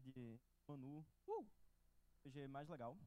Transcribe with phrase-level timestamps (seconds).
[0.00, 1.04] de Manu.
[1.26, 1.46] Uh!
[2.22, 2.98] PG mais legal.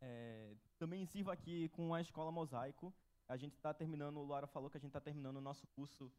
[0.00, 0.56] É...
[0.78, 2.92] Também sirvo aqui com a Escola Mosaico.
[3.28, 6.12] A gente está terminando, o Laura falou que a gente está terminando o nosso curso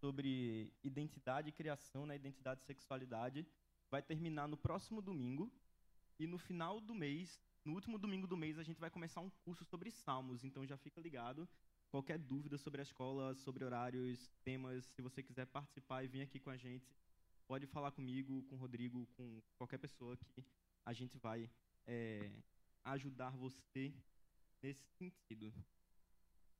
[0.00, 3.46] sobre identidade e criação, né, identidade e sexualidade.
[3.90, 5.52] Vai terminar no próximo domingo.
[6.18, 9.30] E no final do mês, no último domingo do mês, a gente vai começar um
[9.44, 10.44] curso sobre salmos.
[10.44, 11.48] Então já fica ligado.
[11.90, 16.40] Qualquer dúvida sobre a escola, sobre horários, temas, se você quiser participar e vir aqui
[16.40, 16.90] com a gente,
[17.46, 20.44] pode falar comigo, com o Rodrigo, com qualquer pessoa que
[20.84, 21.48] a gente vai
[21.86, 22.30] é,
[22.84, 23.94] ajudar você
[24.62, 25.52] nesse sentido.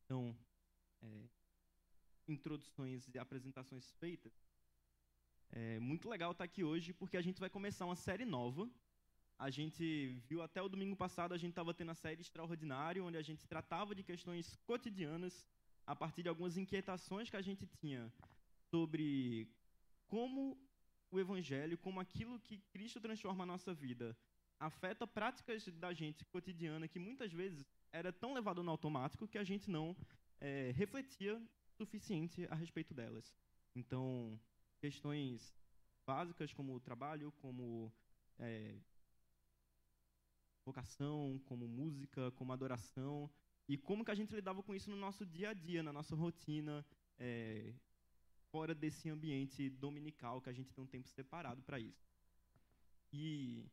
[0.04, 0.36] Então,
[1.02, 1.28] é,
[2.28, 4.32] introduções e apresentações feitas.
[5.50, 8.68] É muito legal estar aqui hoje porque a gente vai começar uma série nova.
[9.38, 13.18] A gente viu até o domingo passado, a gente estava tendo a série Extraordinário, onde
[13.18, 15.46] a gente tratava de questões cotidianas
[15.86, 18.10] a partir de algumas inquietações que a gente tinha
[18.70, 19.48] sobre
[20.08, 20.58] como
[21.10, 24.16] o evangelho, como aquilo que Cristo transforma a nossa vida,
[24.58, 29.44] afeta práticas da gente cotidiana que muitas vezes era tão levado no automático que a
[29.44, 29.96] gente não
[30.40, 31.40] é, refletia
[31.70, 33.34] suficiente a respeito delas.
[33.74, 34.40] Então,
[34.78, 35.54] questões
[36.06, 37.92] básicas como trabalho, como
[38.38, 38.76] é,
[40.64, 43.30] vocação, como música, como adoração,
[43.68, 46.14] e como que a gente lidava com isso no nosso dia a dia, na nossa
[46.14, 46.84] rotina,
[47.18, 47.74] é,
[48.56, 52.08] fora desse ambiente dominical que a gente tem um tempo separado para isso.
[53.12, 53.66] E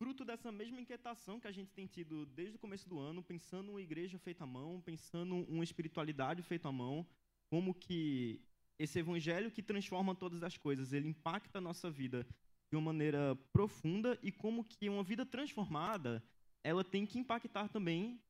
[0.00, 3.70] fruto dessa mesma inquietação que a gente tem tido desde o começo do ano, pensando
[3.70, 7.06] uma igreja feita à mão, pensando uma espiritualidade feita à mão,
[7.46, 8.40] como que
[8.80, 12.26] esse evangelho que transforma todas as coisas, ele impacta a nossa vida
[12.68, 16.20] de uma maneira profunda e como que uma vida transformada,
[16.64, 18.20] ela tem que impactar também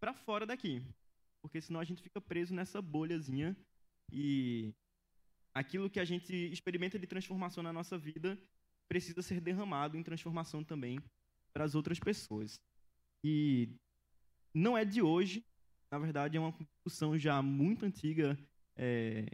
[0.00, 0.82] para fora daqui.
[1.40, 3.56] Porque senão a gente fica preso nessa bolhazinha
[4.12, 4.74] e
[5.54, 8.38] aquilo que a gente experimenta de transformação na nossa vida
[8.88, 11.00] precisa ser derramado em transformação também
[11.52, 12.60] para as outras pessoas.
[13.24, 13.76] E
[14.52, 15.44] não é de hoje,
[15.90, 18.38] na verdade é uma discussão já muito antiga,
[18.76, 19.26] é,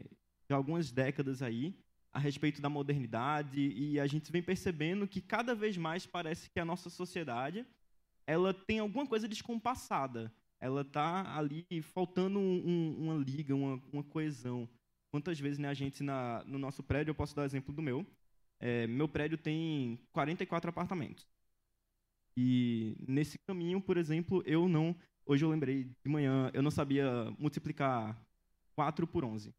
[0.46, 1.74] de algumas décadas aí,
[2.12, 6.58] a respeito da modernidade, e a gente vem percebendo que cada vez mais parece que
[6.58, 7.64] a nossa sociedade
[8.26, 10.32] ela tem alguma coisa descompassada.
[10.60, 14.68] Ela está ali faltando um, um, uma liga, uma, uma, coesão.
[15.10, 18.06] Quantas vezes né, a gente, na, no nosso prédio, eu posso dar exemplo do meu,
[18.60, 21.26] é, meu prédio tem 44 apartamentos.
[22.36, 24.94] E nesse caminho, por exemplo, eu não.
[25.24, 28.20] Hoje eu lembrei de manhã, eu não sabia multiplicar
[28.74, 29.54] 4 por 11.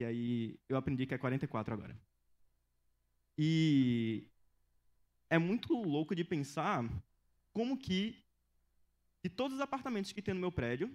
[0.00, 1.96] E aí eu aprendi que é 44 agora.
[3.38, 4.28] E
[5.28, 6.84] é muito louco de pensar
[7.52, 8.22] como que,
[9.26, 10.88] de todos os apartamentos que tem no meu prédio,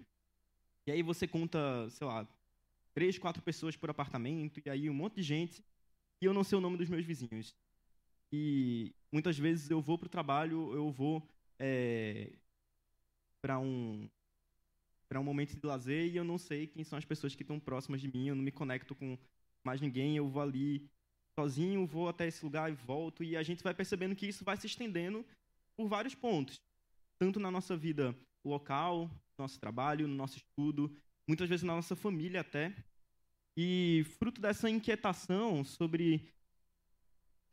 [0.88, 2.25] e aí você conta, sei lá,
[2.94, 5.62] três, quatro pessoas por apartamento, e aí um monte de gente,
[6.22, 7.53] e eu não sei o nome dos meus vizinhos.
[8.31, 11.28] E muitas vezes eu vou para o trabalho, eu vou
[11.59, 12.31] é,
[13.42, 14.09] para um
[15.09, 17.59] para um momento de lazer e eu não sei quem são as pessoas que estão
[17.59, 19.18] próximas de mim, eu não me conecto com
[19.62, 20.90] mais ninguém, eu vou ali
[21.38, 24.56] sozinho, vou até esse lugar e volto e a gente vai percebendo que isso vai
[24.56, 25.25] se estendendo
[25.75, 26.62] por vários pontos,
[27.21, 30.91] tanto na nossa vida local, no nosso trabalho, no nosso estudo,
[31.27, 32.75] muitas vezes na nossa família até.
[33.55, 36.33] E fruto dessa inquietação sobre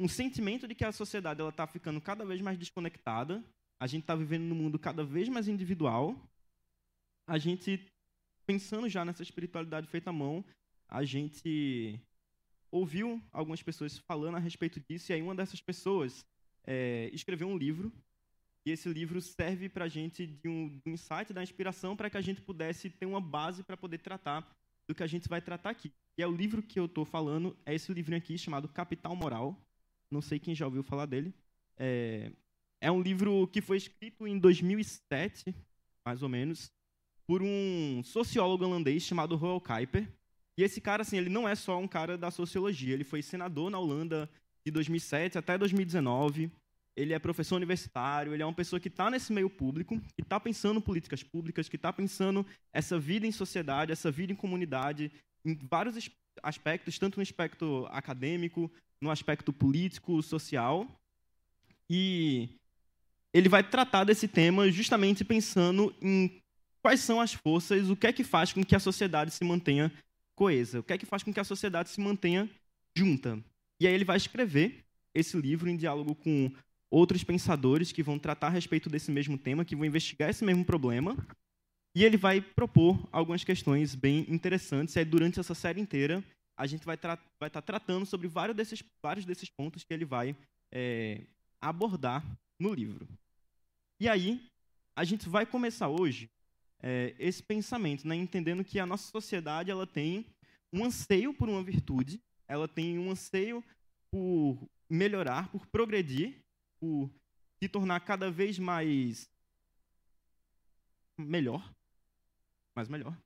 [0.01, 3.45] um sentimento de que a sociedade ela está ficando cada vez mais desconectada,
[3.79, 6.17] a gente está vivendo num mundo cada vez mais individual,
[7.27, 7.93] a gente,
[8.47, 10.43] pensando já nessa espiritualidade feita à mão,
[10.89, 12.01] a gente
[12.71, 16.25] ouviu algumas pessoas falando a respeito disso, e aí uma dessas pessoas
[16.65, 17.93] é, escreveu um livro,
[18.69, 22.11] e esse livro serve para a gente de um, de um insight, da inspiração, para
[22.11, 24.47] que a gente pudesse ter uma base para poder tratar
[24.87, 25.91] do que a gente vai tratar aqui.
[26.19, 29.57] E é o livro que eu estou falando, é esse livrinho aqui, chamado Capital Moral,
[30.11, 31.33] não sei quem já ouviu falar dele.
[31.79, 32.31] É,
[32.79, 35.55] é um livro que foi escrito em 2007,
[36.05, 36.71] mais ou menos,
[37.27, 40.07] por um sociólogo holandês chamado Roel Kuiper.
[40.59, 42.93] E esse cara, assim, ele não é só um cara da sociologia.
[42.93, 44.29] Ele foi senador na Holanda
[44.63, 46.51] de 2007 até 2019.
[46.99, 48.35] Ele é professor universitário.
[48.35, 51.77] Ele é uma pessoa que está nesse meio público, que está pensando políticas públicas, que
[51.77, 55.13] está pensando essa vida em sociedade, essa vida em comunidade,
[55.45, 56.11] em vários
[56.43, 60.89] aspectos, tanto no aspecto acadêmico, no aspecto político, social.
[61.89, 62.49] E
[63.33, 66.41] ele vai tratar desse tema justamente pensando em
[66.83, 69.93] quais são as forças, o que é que faz com que a sociedade se mantenha
[70.35, 72.51] coesa, o que é que faz com que a sociedade se mantenha
[72.97, 73.39] junta.
[73.81, 74.85] E aí ele vai escrever
[75.15, 76.53] esse livro em diálogo com
[76.91, 80.65] outros pensadores que vão tratar a respeito desse mesmo tema, que vão investigar esse mesmo
[80.65, 81.17] problema.
[81.95, 84.95] E ele vai propor algumas questões bem interessantes.
[84.95, 86.23] E aí, durante essa série inteira,
[86.57, 90.37] a gente vai estar tá tratando sobre vários desses, vários desses pontos que ele vai
[90.73, 91.23] é,
[91.61, 92.25] abordar
[92.61, 93.09] no livro.
[94.01, 94.41] E aí,
[94.97, 96.31] a gente vai começar hoje
[96.83, 100.27] é, esse pensamento, né, entendendo que a nossa sociedade ela tem
[100.73, 103.63] um anseio por uma virtude, ela tem um anseio
[104.11, 104.59] por
[104.89, 106.37] melhorar, por progredir,
[106.81, 107.11] por
[107.63, 109.29] se tornar cada vez mais
[111.17, 111.75] melhor,
[112.75, 113.17] mais melhor.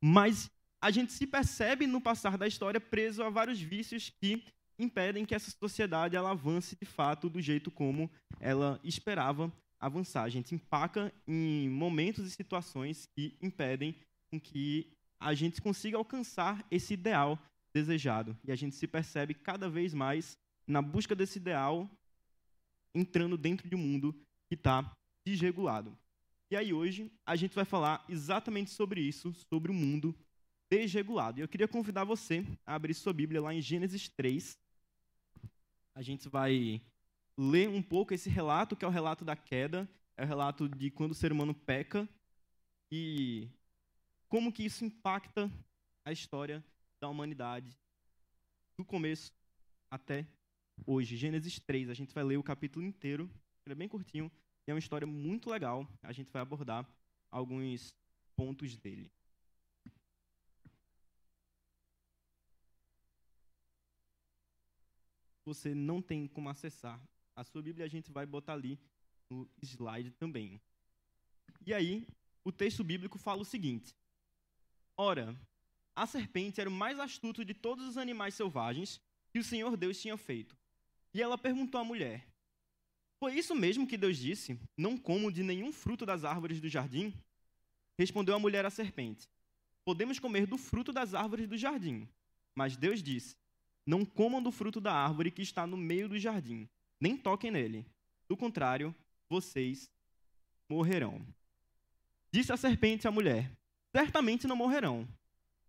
[0.00, 0.50] Mas
[0.80, 4.44] a gente se percebe no passar da história preso a vários vícios que
[4.78, 10.22] impedem que essa sociedade ela avance de fato do jeito como ela esperava avançar.
[10.22, 13.94] A gente empaca em momentos e situações que impedem
[14.42, 17.38] que a gente consiga alcançar esse ideal
[17.74, 18.36] desejado.
[18.44, 21.90] E a gente se percebe cada vez mais na busca desse ideal,
[22.94, 24.12] entrando dentro de um mundo
[24.48, 25.96] que está desregulado.
[26.50, 30.14] E aí hoje a gente vai falar exatamente sobre isso, sobre o mundo
[30.70, 31.38] desregulado.
[31.38, 34.58] E eu queria convidar você a abrir sua Bíblia lá em Gênesis 3.
[35.94, 36.80] A gente vai
[37.36, 40.90] ler um pouco esse relato, que é o relato da queda, é o relato de
[40.90, 42.08] quando o ser humano peca
[42.90, 43.48] e
[44.28, 45.50] como que isso impacta
[46.04, 46.64] a história
[47.00, 47.76] da humanidade
[48.76, 49.32] do começo
[49.90, 50.26] até
[50.86, 51.16] hoje.
[51.16, 53.30] Gênesis 3, a gente vai ler o capítulo inteiro,
[53.64, 54.30] ele é bem curtinho,
[54.66, 55.86] e é uma história muito legal.
[56.02, 56.88] A gente vai abordar
[57.30, 57.94] alguns
[58.36, 59.10] pontos dele.
[65.44, 67.00] Você não tem como acessar
[67.34, 68.78] a sua Bíblia, a gente vai botar ali
[69.28, 70.60] no slide também.
[71.66, 72.06] E aí,
[72.44, 73.94] o texto bíblico fala o seguinte:
[74.96, 75.34] Ora,
[75.94, 79.00] a serpente era o mais astuto de todos os animais selvagens
[79.30, 80.56] que o Senhor Deus tinha feito.
[81.12, 82.26] E ela perguntou à mulher:
[83.18, 84.58] Foi isso mesmo que Deus disse?
[84.76, 87.14] Não como de nenhum fruto das árvores do jardim?
[87.98, 89.28] Respondeu a mulher à serpente:
[89.84, 92.08] Podemos comer do fruto das árvores do jardim.
[92.54, 93.36] Mas Deus disse:
[93.84, 96.68] Não comam do fruto da árvore que está no meio do jardim,
[97.00, 97.86] nem toquem nele.
[98.28, 98.94] Do contrário,
[99.28, 99.90] vocês
[100.68, 101.20] morrerão.
[102.32, 103.50] Disse a serpente à mulher:
[103.92, 105.08] certamente não morrerão.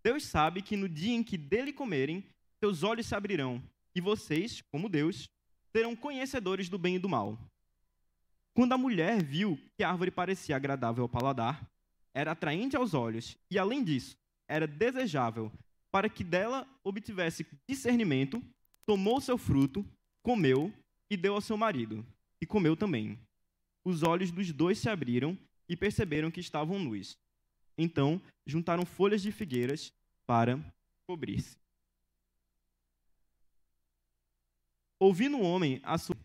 [0.03, 2.23] Deus sabe que no dia em que dele comerem,
[2.59, 3.61] seus olhos se abrirão,
[3.95, 5.29] e vocês, como Deus,
[5.71, 7.37] serão conhecedores do bem e do mal.
[8.53, 11.65] Quando a mulher viu que a árvore parecia agradável ao paladar,
[12.13, 14.17] era atraente aos olhos e, além disso,
[14.47, 15.51] era desejável
[15.89, 18.41] para que dela obtivesse discernimento,
[18.85, 19.85] tomou seu fruto,
[20.21, 20.73] comeu
[21.09, 22.05] e deu ao seu marido,
[22.39, 23.19] e comeu também.
[23.83, 25.37] Os olhos dos dois se abriram
[25.67, 27.17] e perceberam que estavam nus.
[27.77, 29.93] Então, juntaram folhas de figueiras
[30.25, 30.59] para
[31.07, 31.60] cobrir-se.
[35.01, 36.15] Ouvindo o homem a sua...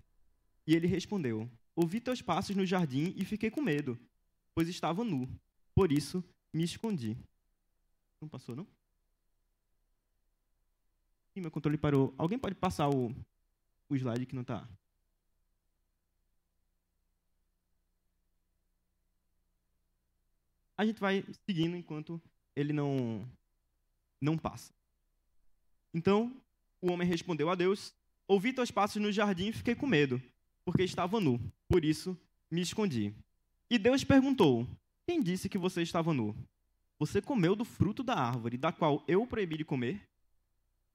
[0.66, 3.98] E ele respondeu: Ouvi teus passos no jardim e fiquei com medo,
[4.54, 5.26] pois estava nu.
[5.74, 7.16] Por isso me escondi.
[8.20, 8.66] Não passou, não?
[11.32, 12.14] Sim, meu controle parou.
[12.18, 13.14] Alguém pode passar o,
[13.88, 14.68] o slide que não está?
[20.76, 22.20] a gente vai seguindo enquanto
[22.54, 23.26] ele não,
[24.20, 24.72] não passa.
[25.94, 26.30] Então,
[26.80, 27.94] o homem respondeu a Deus:
[28.28, 30.20] Ouvi teus passos no jardim e fiquei com medo,
[30.64, 31.40] porque estava nu.
[31.68, 32.18] Por isso,
[32.50, 33.14] me escondi.
[33.70, 34.66] E Deus perguntou:
[35.06, 36.34] Quem disse que você estava nu?
[36.98, 40.08] Você comeu do fruto da árvore, da qual eu proibi de comer?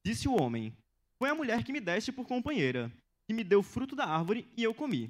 [0.04, 0.76] Disse o homem:
[1.18, 2.92] Foi a mulher que me deste por companheira,
[3.26, 5.10] que me deu fruto da árvore e eu comi.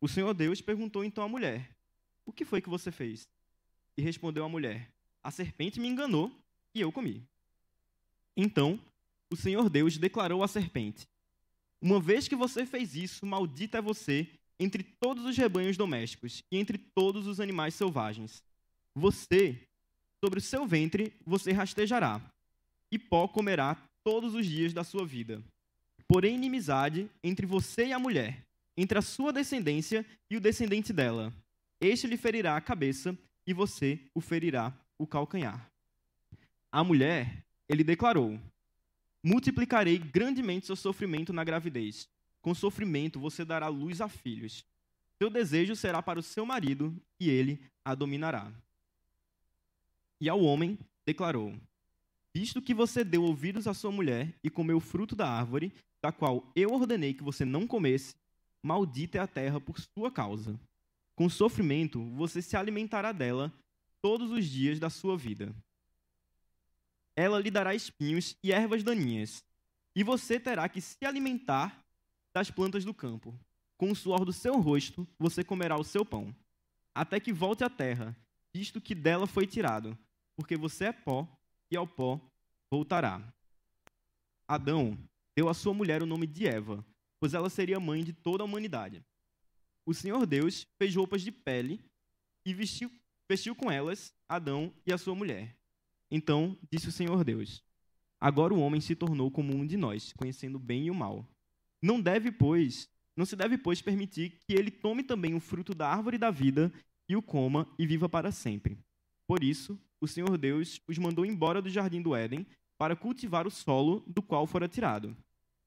[0.00, 1.70] O Senhor Deus perguntou então à mulher:
[2.26, 3.28] O que foi que você fez?
[3.96, 4.90] E respondeu a mulher:
[5.22, 6.30] A serpente me enganou
[6.74, 7.26] e eu comi.
[8.36, 8.80] Então
[9.30, 11.08] o Senhor Deus declarou à serpente:
[11.80, 16.58] Uma vez que você fez isso, maldita é você entre todos os rebanhos domésticos e
[16.58, 18.42] entre todos os animais selvagens.
[18.94, 19.58] Você,
[20.22, 22.20] sobre o seu ventre, você rastejará,
[22.92, 25.42] e pó comerá todos os dias da sua vida.
[26.06, 28.44] Porém, inimizade entre você e a mulher,
[28.76, 31.32] entre a sua descendência e o descendente dela.
[31.80, 35.70] Este lhe ferirá a cabeça e você o ferirá o calcanhar.
[36.70, 38.38] A mulher, ele declarou:
[39.22, 42.08] Multiplicarei grandemente seu sofrimento na gravidez.
[42.40, 44.64] Com sofrimento você dará luz a filhos.
[45.18, 48.50] Seu desejo será para o seu marido e ele a dominará.
[50.18, 51.54] E ao homem declarou:
[52.34, 56.10] Visto que você deu ouvidos à sua mulher e comeu o fruto da árvore, da
[56.10, 58.14] qual eu ordenei que você não comesse,
[58.62, 60.58] maldita é a terra por sua causa.
[61.14, 63.52] Com sofrimento, você se alimentará dela
[64.00, 65.54] todos os dias da sua vida.
[67.20, 69.44] Ela lhe dará espinhos e ervas daninhas,
[69.94, 71.84] e você terá que se alimentar
[72.32, 73.38] das plantas do campo.
[73.76, 76.34] Com o suor do seu rosto, você comerá o seu pão,
[76.94, 78.16] até que volte à terra,
[78.54, 79.98] visto que dela foi tirado,
[80.34, 81.28] porque você é pó
[81.70, 82.18] e ao pó
[82.70, 83.22] voltará.
[84.48, 84.96] Adão
[85.36, 86.82] deu à sua mulher o nome de Eva,
[87.18, 89.04] pois ela seria mãe de toda a humanidade.
[89.84, 91.84] O Senhor Deus fez roupas de pele
[92.46, 92.90] e vestiu,
[93.28, 95.59] vestiu com elas Adão e a sua mulher.
[96.10, 97.62] Então disse o Senhor Deus:
[98.20, 101.26] Agora o homem se tornou como um de nós, conhecendo o bem e o mal.
[101.80, 105.88] Não deve, pois, não se deve, pois, permitir que ele tome também o fruto da
[105.88, 106.72] árvore da vida
[107.08, 108.78] e o coma e viva para sempre.
[109.26, 113.50] Por isso, o Senhor Deus os mandou embora do jardim do Éden para cultivar o
[113.50, 115.16] solo do qual fora tirado.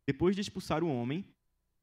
[0.06, 1.26] Depois de expulsar o homem,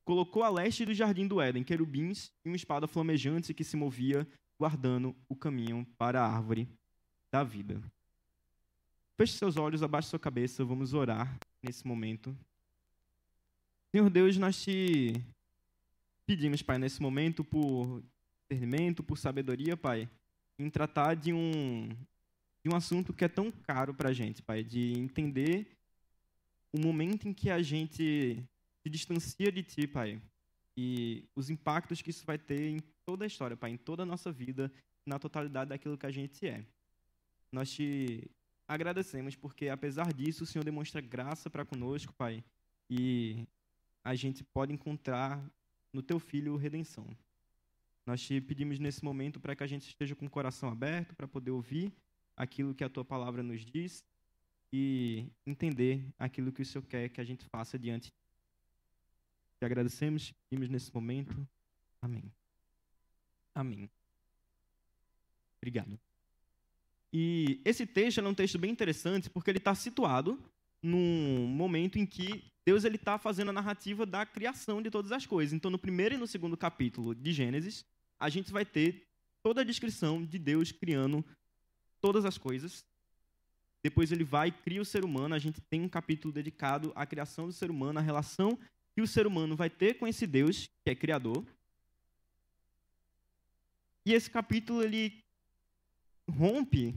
[0.05, 4.27] colocou a leste do jardim do Éden querubins e uma espada flamejante que se movia,
[4.59, 6.69] guardando o caminho para a árvore
[7.33, 7.81] da vida.
[9.21, 12.35] Feche seus olhos, abaixe sua cabeça, vamos orar nesse momento.
[13.95, 15.13] Senhor Deus, nós te
[16.25, 18.03] pedimos, Pai, nesse momento por
[18.49, 20.09] discernimento, por sabedoria, Pai,
[20.59, 21.91] em tratar de um,
[22.65, 25.77] de um assunto que é tão caro para a gente, Pai, de entender
[26.73, 28.43] o momento em que a gente
[28.83, 30.19] se distancia de Ti, Pai,
[30.75, 34.07] e os impactos que isso vai ter em toda a história, Pai, em toda a
[34.07, 34.73] nossa vida,
[35.05, 36.65] na totalidade daquilo que a gente é.
[37.53, 38.31] Nós te
[38.71, 42.45] agradecemos porque, apesar disso, o Senhor demonstra graça para conosco, Pai,
[42.89, 43.45] e
[44.05, 45.45] a gente pode encontrar
[45.93, 47.05] no Teu Filho redenção.
[48.07, 51.27] Nós te pedimos nesse momento para que a gente esteja com o coração aberto para
[51.27, 51.93] poder ouvir
[52.37, 54.05] aquilo que a tua palavra nos diz
[54.73, 58.13] e entender aquilo que o Senhor quer que a gente faça diante.
[59.59, 61.47] Te agradecemos, te pedimos nesse momento.
[62.01, 62.33] Amém.
[63.53, 63.91] Amém.
[65.59, 66.10] Obrigado.
[67.13, 70.39] E esse texto é um texto bem interessante porque ele está situado
[70.83, 75.27] num momento em que Deus ele está fazendo a narrativa da criação de todas as
[75.27, 75.53] coisas.
[75.53, 77.85] Então, no primeiro e no segundo capítulo de Gênesis,
[78.19, 79.07] a gente vai ter
[79.43, 81.25] toda a descrição de Deus criando
[82.01, 82.85] todas as coisas.
[83.83, 85.35] Depois ele vai e cria o ser humano.
[85.35, 88.59] A gente tem um capítulo dedicado à criação do ser humano, à relação
[88.95, 91.45] que o ser humano vai ter com esse Deus que é criador.
[94.05, 95.23] E esse capítulo ele
[96.31, 96.95] rompe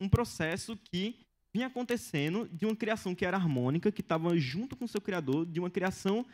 [0.00, 4.86] um processo que vinha acontecendo de uma criação que era harmônica, que estava junto com
[4.86, 6.24] seu criador, de uma criação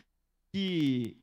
[0.53, 1.17] que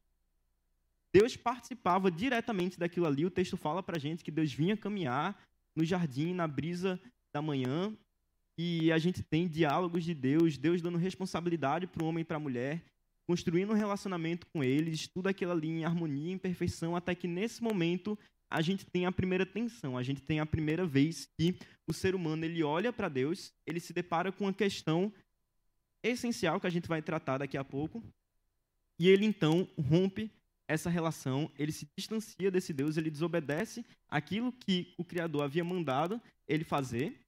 [1.14, 3.26] Deus participava diretamente daquilo ali.
[3.26, 5.40] O texto fala para gente que Deus vinha caminhar
[5.76, 7.00] no jardim, na brisa
[7.32, 7.96] da manhã,
[8.58, 12.38] e a gente tem diálogos de Deus, Deus dando responsabilidade para o homem e para
[12.38, 12.84] a mulher,
[13.26, 17.64] construindo um relacionamento com eles, tudo aquilo ali em harmonia, em perfeição, até que nesse
[17.64, 18.18] momento
[18.54, 21.58] a gente tem a primeira tensão, a gente tem a primeira vez que
[21.88, 25.12] o ser humano ele olha para Deus, ele se depara com uma questão
[26.04, 28.04] essencial que a gente vai tratar daqui a pouco,
[29.00, 30.30] e ele então rompe
[30.68, 36.22] essa relação, ele se distancia desse Deus, ele desobedece aquilo que o Criador havia mandado
[36.48, 37.26] ele fazer.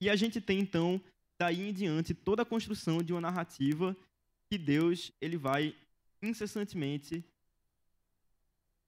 [0.00, 0.98] E a gente tem então
[1.38, 3.94] daí em diante toda a construção de uma narrativa
[4.48, 5.76] que Deus ele vai
[6.22, 7.22] incessantemente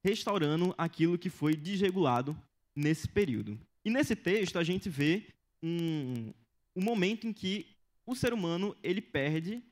[0.03, 2.37] restaurando aquilo que foi desregulado
[2.75, 3.59] nesse período.
[3.85, 5.27] E nesse texto a gente vê
[5.63, 6.33] um,
[6.75, 7.67] um momento em que
[8.07, 9.63] o ser humano ele perde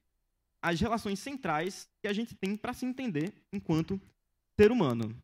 [0.63, 4.01] as relações centrais que a gente tem para se entender enquanto
[4.59, 5.17] ser humano.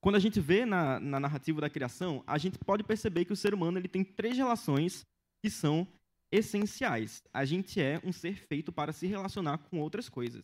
[0.00, 3.36] Quando a gente vê na, na, narrativa da criação, a gente pode perceber que o
[3.36, 5.06] ser humano ele tem três relações
[5.42, 5.86] que são
[6.30, 7.22] essenciais.
[7.32, 10.42] A gente é um ser feito para se relacionar com outras coisas.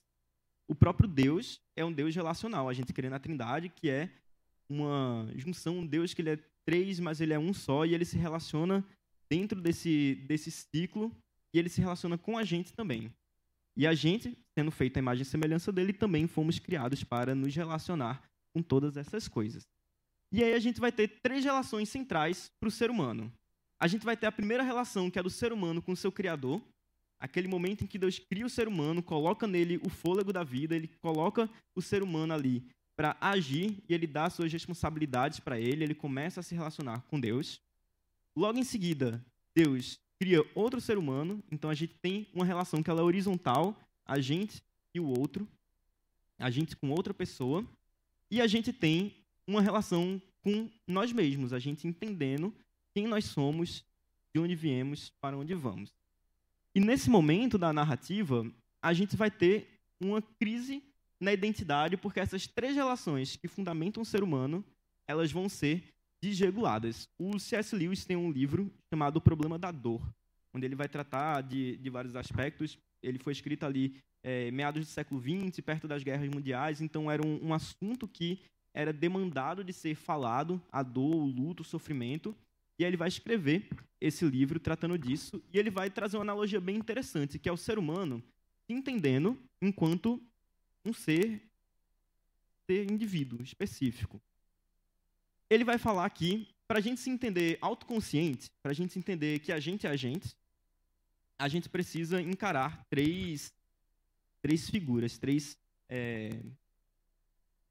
[0.69, 2.69] O próprio Deus é um Deus relacional.
[2.69, 4.11] A gente crê na Trindade, que é
[4.69, 8.05] uma junção, um Deus que ele é três, mas ele é um só, e ele
[8.05, 8.85] se relaciona
[9.31, 11.15] dentro desse, desse ciclo,
[11.55, 13.13] e ele se relaciona com a gente também.
[13.77, 17.55] E a gente, sendo feito a imagem e semelhança dele, também fomos criados para nos
[17.55, 19.69] relacionar com todas essas coisas.
[20.33, 23.33] E aí a gente vai ter três relações centrais para o ser humano.
[23.79, 26.11] A gente vai ter a primeira relação, que é do ser humano com o seu
[26.11, 26.61] Criador,
[27.19, 30.75] aquele momento em que Deus cria o ser humano, coloca nele o fôlego da vida,
[30.75, 32.65] ele coloca o ser humano ali
[32.97, 37.21] para agir e ele dá suas responsabilidades para ele, ele começa a se relacionar com
[37.21, 37.61] Deus.
[38.35, 42.91] Logo em seguida, Deus cria outro ser humano, então a gente tem uma relação que
[42.91, 44.63] ela é horizontal, a gente
[44.95, 45.47] e o outro,
[46.39, 47.67] a gente com outra pessoa,
[48.31, 49.15] e a gente tem
[49.47, 52.55] uma relação com nós mesmos, a gente entendendo
[52.95, 53.85] quem nós somos,
[54.35, 55.93] de onde viemos, para onde vamos.
[56.77, 58.47] E nesse momento da narrativa,
[58.83, 60.83] a gente vai ter uma crise
[61.19, 64.63] na identidade, porque essas três relações que fundamentam o ser humano,
[65.09, 65.83] elas vão ser
[66.21, 67.09] desreguladas.
[67.19, 67.75] O C.S.
[67.75, 70.07] Lewis tem um livro chamado O Problema da Dor,
[70.53, 72.79] onde ele vai tratar de, de vários aspectos.
[73.03, 77.27] Ele foi escrito ali é, meados do século XX, perto das guerras mundiais, então era
[77.27, 78.43] um, um assunto que
[78.75, 82.37] era demandado de ser falado, a dor, o luto, o sofrimento.
[82.79, 83.69] E aí ele vai escrever
[84.01, 87.57] esse livro tratando disso, e ele vai trazer uma analogia bem interessante, que é o
[87.57, 88.23] ser humano
[88.67, 90.23] se entendendo enquanto
[90.85, 91.41] um ser,
[92.67, 94.21] ser indivíduo específico.
[95.49, 99.39] Ele vai falar aqui, para a gente se entender autoconsciente, para a gente se entender
[99.39, 100.37] que a gente é a gente,
[101.39, 103.55] a gente precisa encarar três,
[104.43, 105.57] três figuras, três
[105.89, 106.31] é,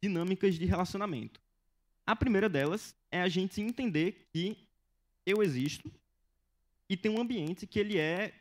[0.02, 1.42] dinâmicas de relacionamento.
[2.06, 4.65] A primeira delas é a gente entender que
[5.26, 5.92] eu existo
[6.90, 8.34] e tem um ambiente que ele é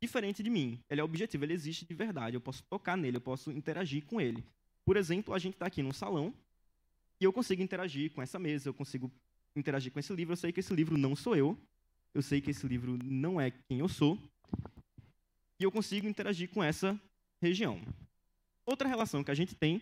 [0.00, 0.78] diferente de mim.
[0.88, 2.36] Ele é objetivo, ele existe de verdade.
[2.36, 4.44] Eu posso tocar nele, eu posso interagir com ele.
[4.84, 6.34] Por exemplo, a gente está aqui num salão
[7.20, 9.10] e eu consigo interagir com essa mesa, eu consigo
[9.56, 10.32] interagir com esse livro.
[10.32, 11.58] Eu sei que esse livro não sou eu,
[12.12, 14.18] eu sei que esse livro não é quem eu sou
[15.58, 17.00] e eu consigo interagir com essa
[17.40, 17.80] região.
[18.66, 19.80] Outra relação que a gente tem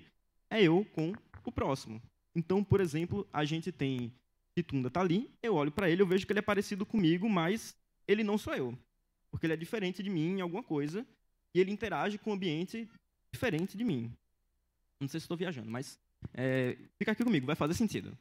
[0.48, 1.12] é eu com
[1.44, 2.00] o próximo.
[2.34, 4.12] Então, por exemplo, a gente tem
[4.54, 7.75] Titunda tá ali, eu olho para ele, eu vejo que ele é parecido comigo, mas
[8.06, 8.78] ele não sou eu.
[9.30, 11.06] Porque ele é diferente de mim em alguma coisa
[11.54, 12.88] e ele interage com um ambiente
[13.32, 14.12] diferente de mim.
[15.00, 15.99] Não sei se estou viajando, mas
[16.35, 18.16] é, fica aqui comigo, vai fazer sentido.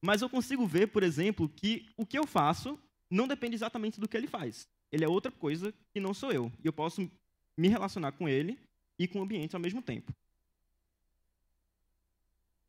[0.00, 2.78] Mas eu consigo ver, por exemplo, que o que eu faço
[3.10, 4.68] não depende exatamente do que ele faz.
[4.92, 6.52] Ele é outra coisa que não sou eu.
[6.62, 7.10] E eu posso
[7.56, 8.58] me relacionar com ele
[8.98, 10.12] e com o ambiente ao mesmo tempo.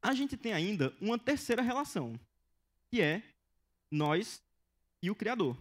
[0.02, 2.18] A gente tem ainda uma terceira relação,
[2.90, 3.24] que é
[3.92, 4.42] nós
[5.02, 5.58] e o Criador.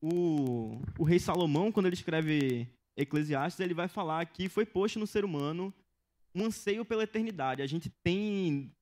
[0.00, 5.06] O, o rei Salomão, quando ele escreve Eclesiastes, ele vai falar que foi posto no
[5.06, 5.74] ser humano
[6.34, 7.62] um anseio pela eternidade.
[7.62, 8.72] A gente tem,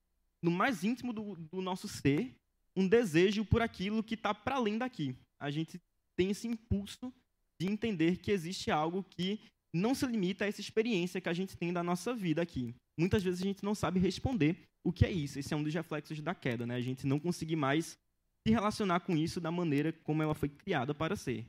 [0.42, 2.34] no mais íntimo do, do nosso ser,
[2.74, 5.16] um desejo por aquilo que está para além daqui.
[5.38, 5.80] A gente
[6.14, 7.12] tem esse impulso
[7.58, 9.40] de entender que existe algo que
[9.72, 12.74] não se limita a essa experiência que a gente tem da nossa vida aqui.
[12.98, 15.36] Muitas vezes a gente não sabe responder o que é isso.
[15.36, 16.76] Esse é um dos reflexos da queda, né?
[16.76, 17.98] A gente não conseguir mais
[18.46, 21.44] se relacionar com isso da maneira como ela foi criada para ser.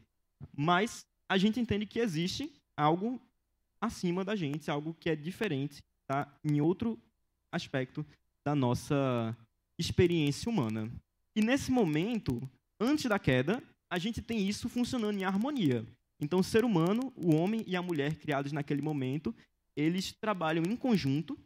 [0.56, 3.22] Mas a gente entende que existe algo
[3.80, 6.28] acima da gente, algo que é diferente, tá?
[6.44, 7.00] Em outro
[7.52, 8.04] aspecto
[8.44, 9.38] da nossa
[9.78, 10.92] experiência humana.
[11.36, 12.42] E nesse momento,
[12.80, 15.86] antes da queda, a gente tem isso funcionando em harmonia.
[16.20, 19.36] Então, o ser humano, o homem e a mulher criados naquele momento,
[19.76, 21.38] eles trabalham em conjunto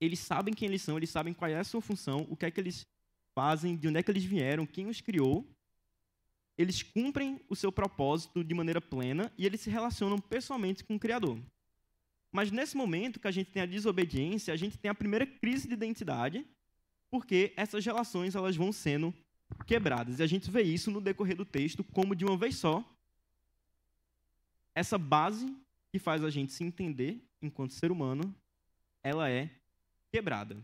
[0.00, 2.50] eles sabem quem eles são, eles sabem qual é a sua função, o que é
[2.50, 2.86] que eles
[3.34, 5.46] fazem, de onde é que eles vieram, quem os criou.
[6.56, 10.98] Eles cumprem o seu propósito de maneira plena e eles se relacionam pessoalmente com o
[10.98, 11.38] Criador.
[12.32, 15.68] Mas nesse momento que a gente tem a desobediência, a gente tem a primeira crise
[15.68, 16.46] de identidade,
[17.10, 19.14] porque essas relações elas vão sendo
[19.66, 20.18] quebradas.
[20.18, 22.84] E a gente vê isso no decorrer do texto como de uma vez só
[24.74, 25.56] essa base
[25.90, 28.34] que faz a gente se entender enquanto ser humano,
[29.02, 29.50] ela é
[30.16, 30.56] quebrada.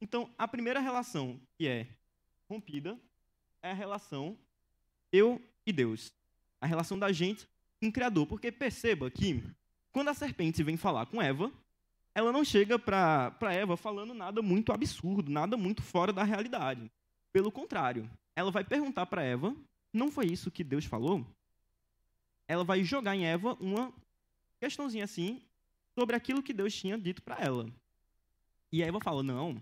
[0.00, 1.86] Então, a primeira relação que é
[2.50, 2.98] rompida
[3.62, 4.36] é a relação
[5.12, 6.12] eu e Deus.
[6.60, 7.48] A relação da gente
[7.80, 8.26] com o Criador.
[8.26, 9.40] Porque perceba que,
[9.92, 11.52] quando a serpente vem falar com Eva,
[12.12, 16.90] ela não chega para Eva falando nada muito absurdo, nada muito fora da realidade.
[17.32, 19.54] Pelo contrário, ela vai perguntar para Eva:
[19.92, 21.24] não foi isso que Deus falou?
[22.48, 23.92] Ela vai jogar em Eva uma
[24.58, 25.40] questãozinha assim
[25.94, 27.70] sobre aquilo que Deus tinha dito para ela.
[28.72, 29.60] E a Eva fala: Não,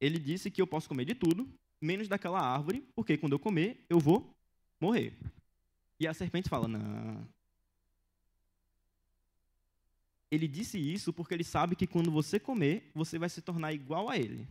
[0.00, 1.48] ele disse que eu posso comer de tudo,
[1.80, 4.34] menos daquela árvore, porque quando eu comer, eu vou
[4.80, 5.12] morrer.
[5.98, 7.26] E a serpente fala: Não.
[10.30, 14.08] Ele disse isso porque ele sabe que quando você comer, você vai se tornar igual
[14.08, 14.48] a ele.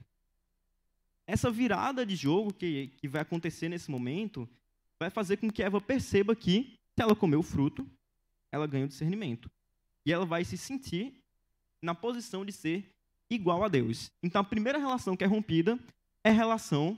[1.28, 4.48] Essa virada de jogo que, que vai acontecer nesse momento
[5.00, 7.86] vai fazer com que Eva perceba que, se ela comer o fruto,
[8.52, 9.50] ela ganha o discernimento.
[10.06, 11.22] E ela vai se sentir
[11.82, 12.94] na posição de ser
[13.30, 14.12] igual a Deus.
[14.22, 15.80] Então a primeira relação que é rompida
[16.24, 16.98] é a relação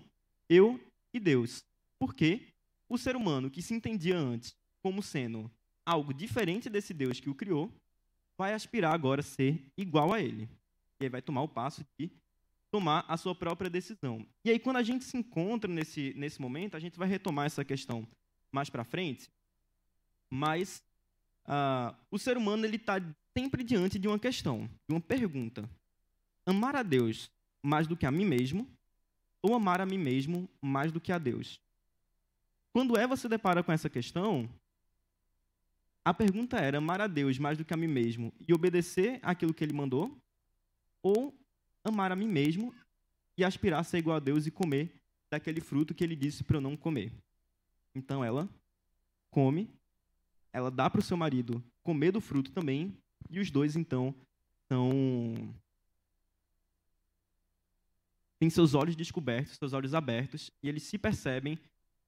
[0.50, 0.80] eu
[1.14, 1.64] e Deus.
[1.98, 2.54] Porque
[2.88, 5.50] o ser humano que se entendia antes como sendo
[5.86, 7.72] algo diferente desse Deus que o criou,
[8.38, 10.50] vai aspirar agora a ser igual a ele.
[11.00, 12.12] E aí vai tomar o passo de
[12.72, 14.26] tomar a sua própria decisão.
[14.44, 17.64] E aí quando a gente se encontra nesse, nesse momento, a gente vai retomar essa
[17.64, 18.08] questão
[18.52, 19.30] mais para frente,
[20.30, 20.84] mas
[21.46, 23.02] uh, o ser humano ele está
[23.38, 25.70] sempre diante de uma questão, de uma pergunta
[26.46, 27.32] amar a Deus
[27.62, 28.68] mais do que a mim mesmo
[29.42, 31.60] ou amar a mim mesmo mais do que a Deus?
[32.72, 34.50] Quando Eva se depara com essa questão,
[36.04, 39.54] a pergunta era amar a Deus mais do que a mim mesmo e obedecer aquilo
[39.54, 40.16] que ele mandou
[41.02, 41.34] ou
[41.84, 42.74] amar a mim mesmo
[43.38, 44.94] e aspirar a ser igual a Deus e comer
[45.30, 47.12] daquele fruto que ele disse para eu não comer.
[47.94, 48.50] Então ela
[49.32, 49.70] come,
[50.52, 52.98] ela dá para o seu marido comer do fruto também,
[53.30, 54.14] e os dois então
[54.68, 55.54] são
[58.46, 61.58] têm seus olhos descobertos, seus olhos abertos, e eles se percebem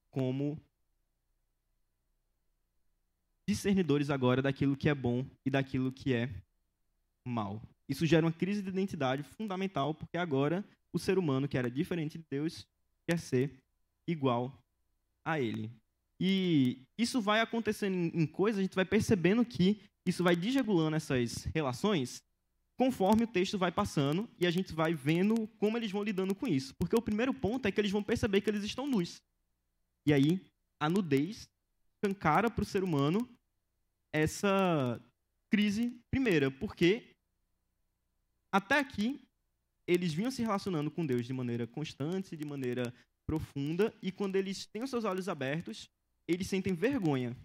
[0.08, 0.56] como
[3.46, 6.30] discernidores agora daquilo que é bom e daquilo que é
[7.26, 7.60] mal.
[7.88, 12.18] Isso gera uma crise de identidade fundamental, porque agora o ser humano, que era diferente
[12.18, 12.68] de Deus,
[13.04, 13.60] quer ser
[14.06, 14.56] igual
[15.24, 15.72] a ele.
[16.20, 21.44] E isso vai acontecendo em, coisas, a gente vai percebendo que isso vai desregulando essas
[21.46, 22.22] relações
[22.78, 26.46] conforme o texto vai passando e a gente vai vendo como eles vão lidando com
[26.46, 26.72] isso.
[26.76, 29.20] Porque o primeiro ponto é que eles vão perceber que eles estão nus.
[30.06, 30.40] E aí,
[30.78, 31.50] a nudez
[31.96, 33.28] escancara para o ser humano
[34.12, 35.02] essa
[35.50, 37.16] crise primeira, porque
[38.52, 39.20] até aqui
[39.84, 42.94] eles vinham se relacionando com Deus de maneira constante, de maneira
[43.26, 45.90] profunda, e quando eles têm os seus olhos abertos,
[46.28, 47.36] eles sentem vergonha.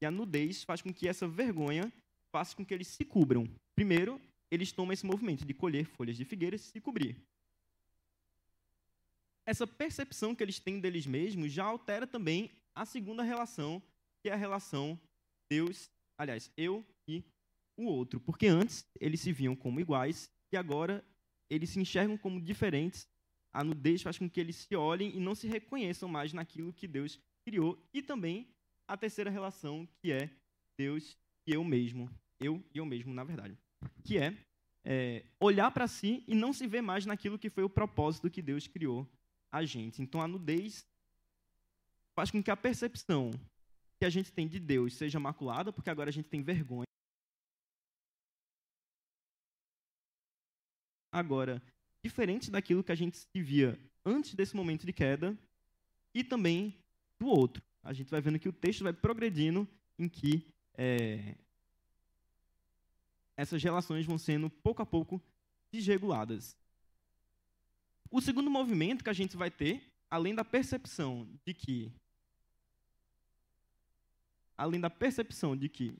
[0.00, 1.92] E a nudez faz com que essa vergonha
[2.30, 3.48] faça com que eles se cubram.
[3.74, 4.20] Primeiro,
[4.50, 7.16] eles tomam esse movimento de colher folhas de figueira e se cobrir.
[9.44, 13.80] Essa percepção que eles têm deles mesmos já altera também a segunda relação,
[14.20, 14.98] que é a relação
[15.48, 17.24] Deus, aliás, eu e
[17.76, 18.18] o outro.
[18.18, 21.04] Porque antes eles se viam como iguais e agora
[21.48, 23.08] eles se enxergam como diferentes.
[23.52, 26.86] A nudez faz com que eles se olhem e não se reconheçam mais naquilo que
[26.88, 27.80] Deus criou.
[27.94, 28.48] E também
[28.86, 30.28] a terceira relação, que é
[30.76, 32.10] Deus e eu mesmo.
[32.38, 33.56] Eu e eu mesmo, na verdade.
[34.04, 34.36] Que é,
[34.84, 38.42] é olhar para si e não se ver mais naquilo que foi o propósito que
[38.42, 39.08] Deus criou
[39.50, 40.02] a gente.
[40.02, 40.86] Então a nudez
[42.14, 43.30] faz com que a percepção
[43.98, 46.86] que a gente tem de Deus seja maculada, porque agora a gente tem vergonha.
[51.10, 51.62] Agora,
[52.02, 55.36] diferente daquilo que a gente se via antes desse momento de queda
[56.14, 56.78] e também
[57.18, 57.62] do outro.
[57.82, 59.66] A gente vai vendo que o texto vai progredindo
[59.98, 61.36] em que é,
[63.36, 65.20] essas relações vão sendo pouco a pouco
[65.70, 66.56] desreguladas.
[68.10, 71.92] O segundo movimento que a gente vai ter, além da percepção de que
[74.56, 75.94] além da percepção de que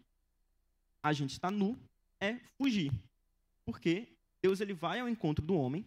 [1.03, 1.79] a gente está nu,
[2.19, 2.91] é fugir.
[3.65, 4.09] Porque
[4.41, 5.85] Deus ele vai ao encontro do homem,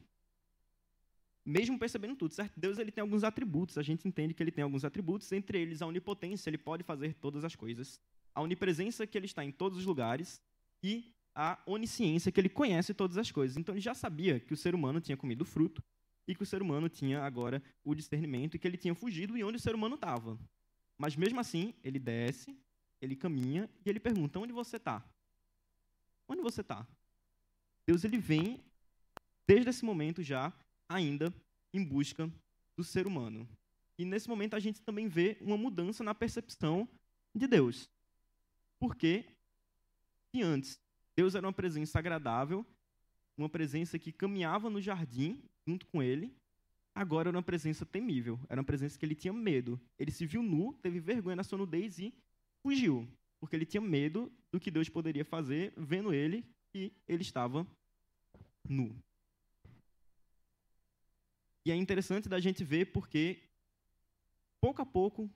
[1.43, 2.59] mesmo percebendo tudo, certo?
[2.59, 5.81] Deus ele tem alguns atributos, a gente entende que ele tem alguns atributos, entre eles
[5.81, 7.99] a onipotência, ele pode fazer todas as coisas,
[8.35, 10.39] a onipresença que ele está em todos os lugares
[10.83, 13.55] e a onisciência que ele conhece todas as coisas.
[13.55, 15.81] Então ele já sabia que o ser humano tinha comido fruto
[16.27, 19.43] e que o ser humano tinha agora o discernimento e que ele tinha fugido e
[19.45, 20.37] onde o ser humano estava.
[20.97, 22.53] Mas mesmo assim, ele desce,
[23.01, 25.01] ele caminha e ele pergunta: onde você está?
[26.27, 26.85] Onde você está?
[27.87, 28.59] Deus ele vem
[29.47, 30.51] desde esse momento já
[30.89, 31.33] ainda
[31.73, 32.29] em busca
[32.75, 33.47] do ser humano.
[33.97, 36.85] E nesse momento a gente também vê uma mudança na percepção
[37.33, 37.89] de Deus.
[38.77, 39.23] Porque
[40.31, 40.77] se antes
[41.19, 42.65] Deus era uma presença agradável,
[43.37, 46.33] uma presença que caminhava no jardim junto com ele,
[46.95, 49.77] agora era uma presença temível, era uma presença que ele tinha medo.
[49.99, 52.13] Ele se viu nu, teve vergonha na sua nudez e
[52.63, 53.05] fugiu,
[53.37, 57.67] porque ele tinha medo do que Deus poderia fazer, vendo ele que ele estava
[58.63, 58.95] nu.
[61.65, 63.43] E é interessante da gente ver porque,
[64.61, 65.29] pouco a pouco,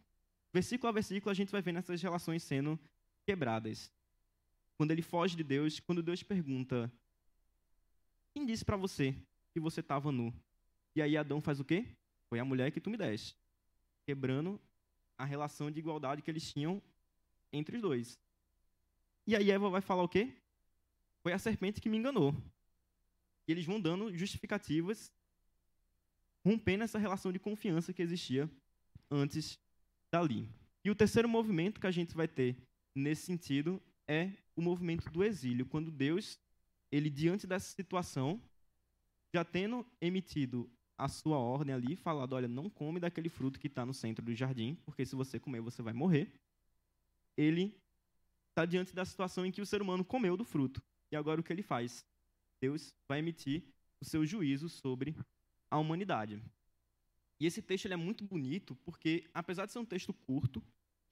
[0.53, 2.79] versículo a versículo, a gente vai vendo essas relações sendo
[3.25, 3.91] quebradas.
[4.77, 6.91] Quando ele foge de Deus, quando Deus pergunta:
[8.33, 9.15] Quem disse para você
[9.51, 10.33] que você estava nu?
[10.95, 11.85] E aí Adão faz o quê?
[12.29, 13.35] Foi a mulher que tu me deste.
[14.05, 14.59] Quebrando
[15.17, 16.81] a relação de igualdade que eles tinham
[17.51, 18.19] entre os dois.
[19.25, 20.33] E aí Eva vai falar o quê?
[21.21, 22.35] Foi a serpente que me enganou.
[23.47, 25.11] E eles vão dando justificativas,
[26.43, 28.49] rompendo essa relação de confiança que existia
[29.09, 29.59] antes
[30.11, 30.49] dali.
[30.83, 32.57] E o terceiro movimento que a gente vai ter
[32.93, 36.39] nesse sentido é o movimento do exílio, quando Deus,
[36.91, 38.41] ele diante dessa situação,
[39.33, 43.85] já tendo emitido a sua ordem ali, falado, olha, não come daquele fruto que está
[43.85, 46.31] no centro do jardim, porque se você comer, você vai morrer.
[47.35, 47.75] Ele
[48.49, 50.81] está diante da situação em que o ser humano comeu do fruto.
[51.11, 52.05] E agora o que ele faz?
[52.61, 53.63] Deus vai emitir
[53.99, 55.15] o seu juízo sobre
[55.69, 56.41] a humanidade.
[57.39, 60.63] E esse texto é muito bonito porque, apesar de ser um texto curto,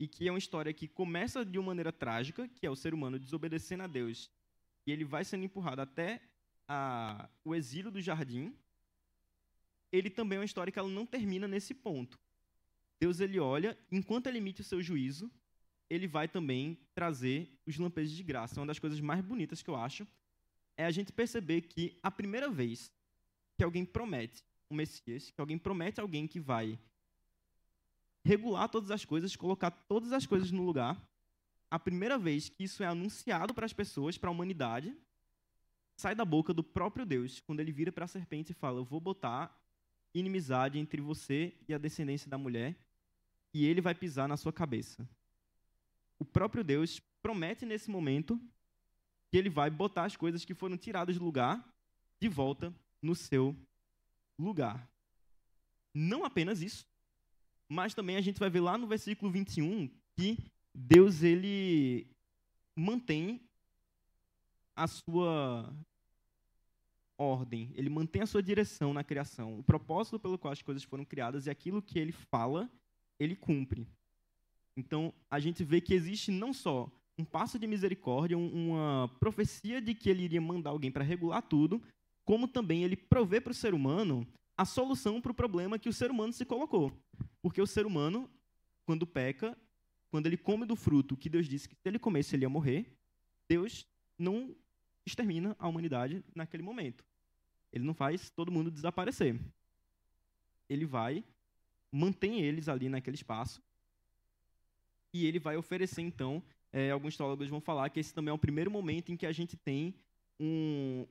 [0.01, 2.91] e que é uma história que começa de uma maneira trágica, que é o ser
[2.91, 4.31] humano desobedecendo a Deus,
[4.83, 6.19] e ele vai sendo empurrado até
[6.67, 8.51] a, o exílio do jardim,
[9.91, 12.17] ele também é uma história que ela não termina nesse ponto.
[12.99, 15.29] Deus ele olha, enquanto ele emite o seu juízo,
[15.87, 18.59] ele vai também trazer os lampejos de graça.
[18.59, 20.07] Uma das coisas mais bonitas que eu acho
[20.75, 22.91] é a gente perceber que a primeira vez
[23.55, 26.79] que alguém promete um Messias, que alguém promete alguém que vai
[28.23, 31.01] regular todas as coisas, colocar todas as coisas no lugar,
[31.69, 34.95] a primeira vez que isso é anunciado para as pessoas, para a humanidade,
[35.95, 38.85] sai da boca do próprio Deus, quando ele vira para a serpente e fala: Eu
[38.85, 39.57] vou botar
[40.13, 42.75] inimizade entre você e a descendência da mulher,
[43.53, 45.07] e ele vai pisar na sua cabeça.
[46.19, 48.39] O próprio Deus promete nesse momento
[49.29, 51.65] que ele vai botar as coisas que foram tiradas do lugar
[52.19, 53.55] de volta no seu
[54.37, 54.87] lugar.
[55.93, 56.85] Não apenas isso,
[57.71, 60.37] mas também a gente vai ver lá no versículo 21 que
[60.75, 62.05] Deus ele
[62.75, 63.39] mantém
[64.75, 65.73] a sua
[67.17, 69.57] ordem, ele mantém a sua direção na criação.
[69.57, 72.69] O propósito pelo qual as coisas foram criadas e aquilo que ele fala,
[73.17, 73.87] ele cumpre.
[74.75, 79.95] Então, a gente vê que existe não só um passo de misericórdia, uma profecia de
[79.95, 81.81] que ele iria mandar alguém para regular tudo,
[82.25, 84.27] como também ele provê para o ser humano
[84.61, 86.93] a solução para o problema que o ser humano se colocou.
[87.41, 88.29] Porque o ser humano,
[88.85, 89.57] quando peca,
[90.11, 92.85] quando ele come do fruto que Deus disse que se ele comesse ele ia morrer,
[93.49, 93.87] Deus
[94.19, 94.55] não
[95.03, 97.03] extermina a humanidade naquele momento.
[97.73, 99.39] Ele não faz todo mundo desaparecer.
[100.69, 101.23] Ele vai,
[101.91, 103.63] mantém eles ali naquele espaço,
[105.11, 108.37] e ele vai oferecer, então, é, alguns teólogos vão falar que esse também é o
[108.37, 109.95] primeiro momento em que a gente tem
[110.39, 111.07] um,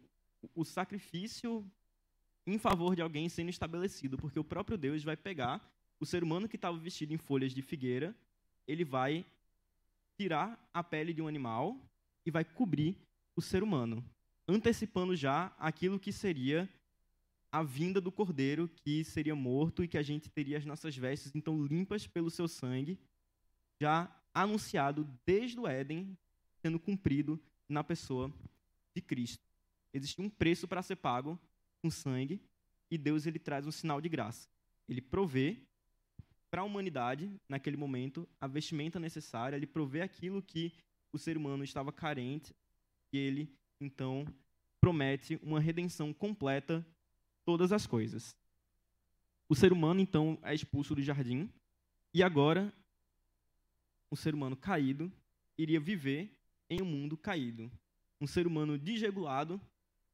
[0.54, 1.68] o sacrifício
[2.52, 5.60] em favor de alguém sendo estabelecido, porque o próprio Deus vai pegar
[5.98, 8.16] o ser humano que estava vestido em folhas de figueira,
[8.66, 9.24] ele vai
[10.16, 11.76] tirar a pele de um animal
[12.24, 12.96] e vai cobrir
[13.36, 14.04] o ser humano,
[14.48, 16.68] antecipando já aquilo que seria
[17.52, 21.32] a vinda do cordeiro que seria morto e que a gente teria as nossas vestes
[21.34, 22.98] então limpas pelo seu sangue,
[23.80, 26.16] já anunciado desde o Éden,
[26.62, 28.32] sendo cumprido na pessoa
[28.94, 29.44] de Cristo.
[29.92, 31.38] Existe um preço para ser pago
[31.82, 32.40] com sangue
[32.90, 34.48] e Deus ele traz um sinal de graça.
[34.88, 35.58] Ele provê
[36.50, 40.72] para a humanidade, naquele momento, a vestimenta necessária, ele provê aquilo que
[41.12, 42.54] o ser humano estava carente
[43.12, 43.48] e ele,
[43.80, 44.26] então,
[44.80, 46.84] promete uma redenção completa
[47.44, 48.34] todas as coisas.
[49.48, 51.48] O ser humano, então, é expulso do jardim
[52.12, 52.72] e agora
[54.10, 55.12] o ser humano caído
[55.56, 56.36] iria viver
[56.68, 57.70] em um mundo caído.
[58.20, 59.60] Um ser humano desregulado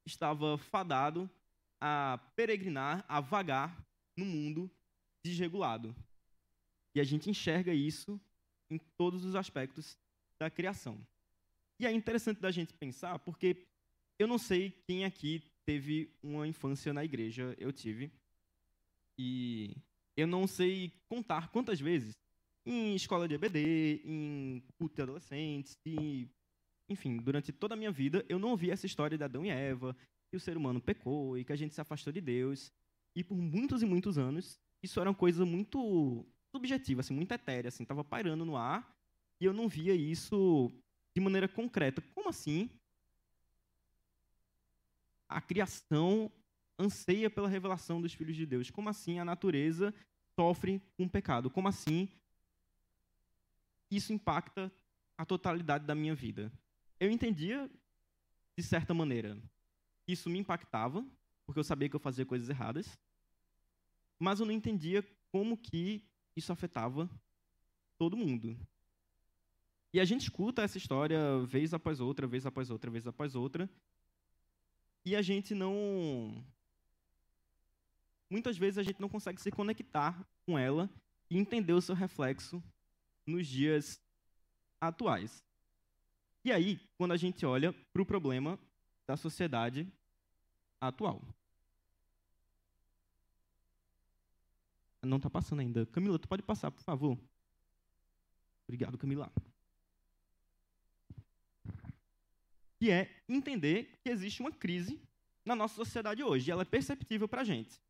[0.05, 1.29] estava fadado
[1.79, 3.85] a peregrinar, a vagar
[4.15, 4.69] no mundo
[5.23, 5.95] desregulado.
[6.95, 8.19] E a gente enxerga isso
[8.69, 9.97] em todos os aspectos
[10.39, 10.97] da criação.
[11.79, 13.67] E é interessante da gente pensar, porque
[14.17, 18.11] eu não sei quem aqui teve uma infância na igreja, eu tive.
[19.17, 19.75] E
[20.15, 22.15] eu não sei contar quantas vezes
[22.65, 26.27] em escola de EBD, em culto de adolescentes, e,
[26.89, 29.95] enfim, durante toda a minha vida, eu não ouvi essa história de Adão e Eva,
[30.29, 32.71] que o ser humano pecou e que a gente se afastou de Deus.
[33.15, 37.69] E por muitos e muitos anos, isso era uma coisa muito subjetiva, assim, muito etérea,
[37.69, 38.95] assim, estava pairando no ar,
[39.39, 40.71] e eu não via isso
[41.15, 42.01] de maneira concreta.
[42.13, 42.69] Como assim?
[45.27, 46.31] A criação
[46.79, 48.69] anseia pela revelação dos filhos de Deus.
[48.69, 49.93] Como assim a natureza
[50.35, 51.49] sofre um pecado?
[51.49, 52.07] Como assim
[53.89, 54.71] isso impacta
[55.17, 56.51] a totalidade da minha vida.
[56.99, 57.69] Eu entendia,
[58.55, 59.37] de certa maneira,
[60.07, 61.05] isso me impactava,
[61.45, 62.97] porque eu sabia que eu fazia coisas erradas,
[64.19, 66.03] mas eu não entendia como que
[66.35, 67.09] isso afetava
[67.97, 68.57] todo mundo.
[69.93, 73.69] E a gente escuta essa história vez após outra, vez após outra, vez após outra,
[75.05, 76.43] e a gente não.
[78.29, 80.89] Muitas vezes a gente não consegue se conectar com ela
[81.29, 82.61] e entender o seu reflexo
[83.25, 84.01] nos dias
[84.81, 85.43] atuais.
[86.43, 88.59] E aí, quando a gente olha para o problema
[89.07, 89.91] da sociedade
[90.79, 91.21] atual.
[95.01, 95.85] Não está passando ainda.
[95.85, 97.17] Camila, tu pode passar, por favor?
[98.67, 99.31] Obrigado, Camila.
[102.77, 104.99] Que é entender que existe uma crise
[105.45, 106.49] na nossa sociedade hoje.
[106.49, 107.81] E ela é perceptível para a gente.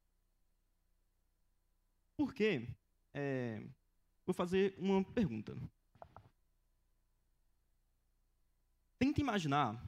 [2.16, 2.68] Por quê?
[3.14, 3.62] É,
[4.26, 5.56] vou fazer uma pergunta.
[9.00, 9.84] Tenta imaginar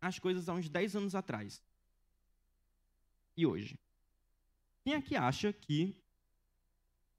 [0.00, 1.62] as coisas há uns 10 anos atrás
[3.36, 3.78] e hoje.
[4.84, 5.94] Quem aqui acha que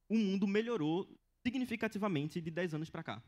[0.09, 1.09] o mundo melhorou
[1.41, 3.23] significativamente de 10 anos para cá?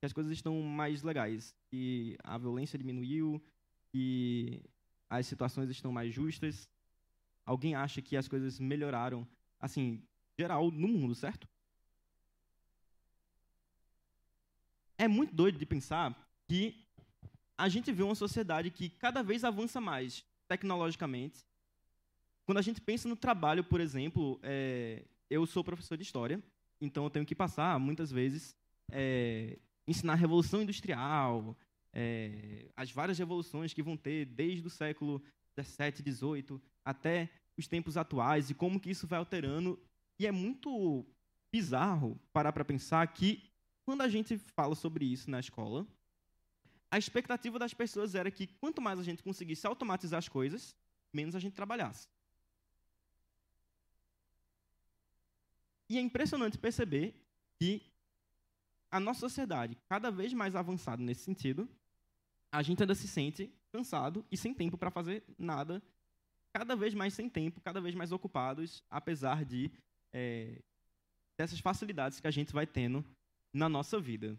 [0.00, 3.40] Que as coisas estão mais legais, que a violência diminuiu,
[3.92, 4.62] que
[5.08, 6.68] as situações estão mais justas.
[7.46, 9.28] Alguém acha que as coisas melhoraram,
[9.60, 10.02] assim,
[10.36, 11.48] geral no mundo, certo?
[14.98, 16.16] É muito doido de pensar
[16.48, 16.81] que
[17.56, 21.44] a gente vê uma sociedade que cada vez avança mais tecnologicamente.
[22.44, 26.42] Quando a gente pensa no trabalho, por exemplo, é, eu sou professor de história,
[26.80, 28.54] então eu tenho que passar, muitas vezes,
[28.90, 31.56] é, ensinar a Revolução Industrial,
[31.92, 35.22] é, as várias revoluções que vão ter desde o século
[35.56, 39.78] 17, 18, até os tempos atuais e como que isso vai alterando.
[40.18, 41.06] E é muito
[41.52, 43.50] bizarro parar para pensar que
[43.84, 45.86] quando a gente fala sobre isso na escola,
[46.92, 50.76] a expectativa das pessoas era que quanto mais a gente conseguisse automatizar as coisas,
[51.10, 52.06] menos a gente trabalhasse.
[55.88, 57.14] E é impressionante perceber
[57.58, 57.82] que
[58.90, 61.66] a nossa sociedade, cada vez mais avançada nesse sentido,
[62.52, 65.82] a gente ainda se sente cansado e sem tempo para fazer nada,
[66.52, 69.70] cada vez mais sem tempo, cada vez mais ocupados, apesar de
[70.12, 70.60] é,
[71.38, 73.02] dessas facilidades que a gente vai tendo
[73.50, 74.38] na nossa vida.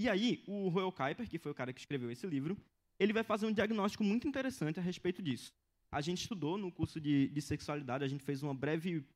[0.00, 2.56] E aí, o Royal Kuiper, que foi o cara que escreveu esse livro,
[2.98, 5.52] ele vai fazer um diagnóstico muito interessante a respeito disso.
[5.92, 9.06] A gente estudou no curso de, de sexualidade, a gente fez uma breve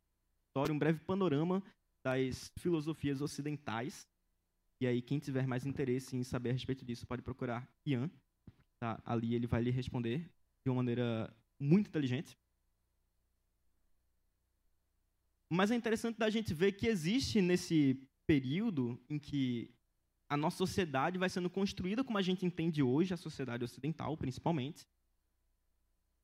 [0.47, 1.63] história, um breve panorama
[2.05, 4.07] das filosofias ocidentais.
[4.79, 8.11] E aí, quem tiver mais interesse em saber a respeito disso, pode procurar Ian.
[8.79, 9.01] Tá?
[9.07, 10.31] Ali ele vai lhe responder
[10.67, 12.37] de uma maneira muito inteligente.
[15.51, 19.74] Mas é interessante da gente ver que existe nesse período em que
[20.35, 24.85] a nossa sociedade vai sendo construída como a gente entende hoje, a sociedade ocidental, principalmente,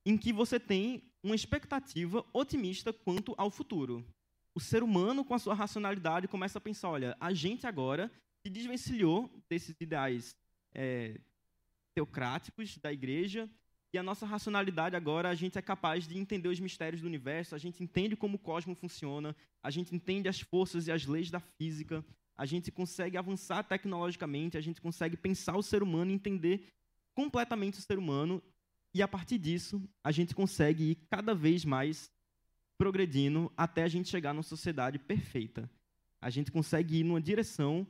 [0.04, 4.04] em que você tem uma expectativa otimista quanto ao futuro.
[4.52, 8.10] O ser humano, com a sua racionalidade, começa a pensar: olha, a gente agora
[8.42, 10.36] se desvencilhou desses ideais
[10.74, 11.20] é,
[11.94, 13.48] teocráticos da igreja
[13.92, 17.54] e a nossa racionalidade agora, a gente é capaz de entender os mistérios do universo,
[17.54, 21.30] a gente entende como o cosmos funciona, a gente entende as forças e as leis
[21.30, 22.04] da física,
[22.36, 26.72] a gente consegue avançar tecnologicamente, a gente consegue pensar o ser humano, entender
[27.14, 28.42] completamente o ser humano,
[28.92, 32.10] e a partir disso, a gente consegue ir cada vez mais
[32.76, 35.70] progredindo até a gente chegar numa sociedade perfeita.
[36.20, 37.86] A gente consegue ir numa direção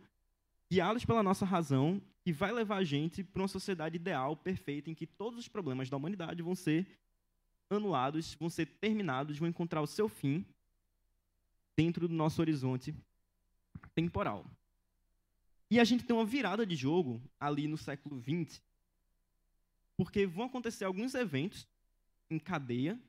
[0.70, 4.94] guiados pela nossa razão que vai levar a gente para uma sociedade ideal, perfeita, em
[4.94, 6.86] que todos os problemas da humanidade vão ser
[7.70, 10.44] anulados, vão ser terminados, vão encontrar o seu fim
[11.76, 12.94] dentro do nosso horizonte
[13.94, 14.44] temporal.
[15.70, 18.60] E a gente tem uma virada de jogo ali no século XX,
[19.96, 21.66] porque vão acontecer alguns eventos
[22.28, 23.00] em cadeia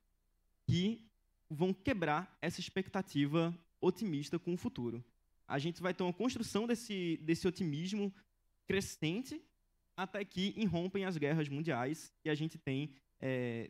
[0.67, 1.03] que
[1.49, 5.03] vão quebrar essa expectativa otimista com o futuro.
[5.47, 8.13] A gente vai ter uma construção desse, desse otimismo
[8.67, 9.41] crescente
[9.97, 13.69] até que irrompem as guerras mundiais e a gente tem é,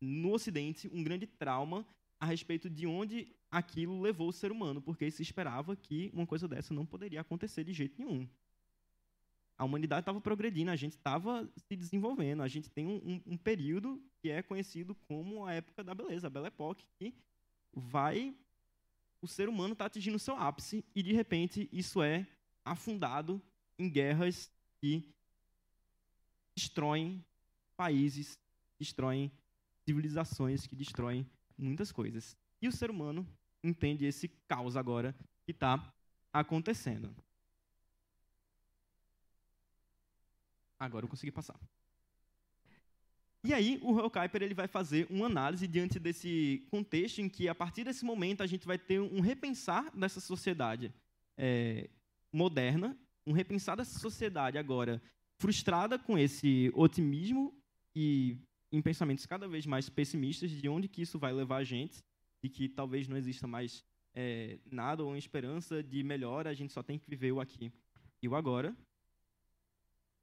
[0.00, 1.86] no Ocidente um grande trauma
[2.20, 6.46] a respeito de onde aquilo levou o ser humano, porque se esperava que uma coisa
[6.46, 8.28] dessa não poderia acontecer de jeito nenhum.
[9.56, 13.36] A humanidade estava progredindo, a gente estava se desenvolvendo, a gente tem um, um, um,
[13.36, 17.12] período que é conhecido como a época da beleza, a Belle Époque, que
[17.74, 18.34] vai
[19.20, 22.26] o ser humano está atingindo seu ápice e de repente isso é
[22.64, 23.42] afundado
[23.78, 25.12] em guerras que
[26.54, 27.24] destroem
[27.76, 28.38] países,
[28.78, 29.32] destroem
[29.84, 32.36] civilizações, que destroem muitas coisas.
[32.60, 33.26] E o ser humano
[33.62, 35.92] entende esse caos agora que está
[36.32, 37.14] acontecendo.
[40.78, 41.58] Agora eu consegui passar.
[43.44, 47.48] E aí, o Royal Kuiper ele vai fazer uma análise diante desse contexto em que,
[47.48, 50.92] a partir desse momento, a gente vai ter um repensar dessa sociedade
[51.36, 51.88] é,
[52.32, 55.02] moderna um repensar dessa sociedade agora
[55.36, 57.54] frustrada com esse otimismo
[57.94, 58.38] e
[58.72, 62.02] em pensamentos cada vez mais pessimistas de onde que isso vai levar a gente
[62.42, 66.72] e que talvez não exista mais é, nada ou uma esperança de melhora, a gente
[66.72, 67.72] só tem que viver o aqui
[68.22, 68.76] e o agora.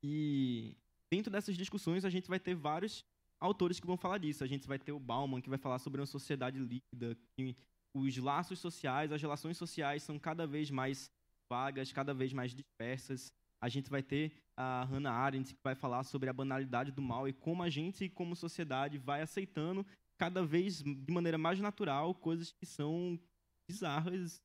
[0.04, 0.76] E
[1.10, 3.06] dentro dessas discussões a gente vai ter vários
[3.40, 4.44] autores que vão falar disso.
[4.44, 7.56] A gente vai ter o Bauman, que vai falar sobre uma sociedade líquida, que
[7.94, 11.10] os laços sociais, as relações sociais são cada vez mais
[11.50, 13.32] vagas, cada vez mais dispersas.
[13.62, 17.28] A gente vai ter a Hannah Arendt, que vai falar sobre a banalidade do mal
[17.28, 19.86] e como a gente, como sociedade, vai aceitando
[20.18, 23.20] cada vez de maneira mais natural coisas que são
[23.68, 24.42] bizarras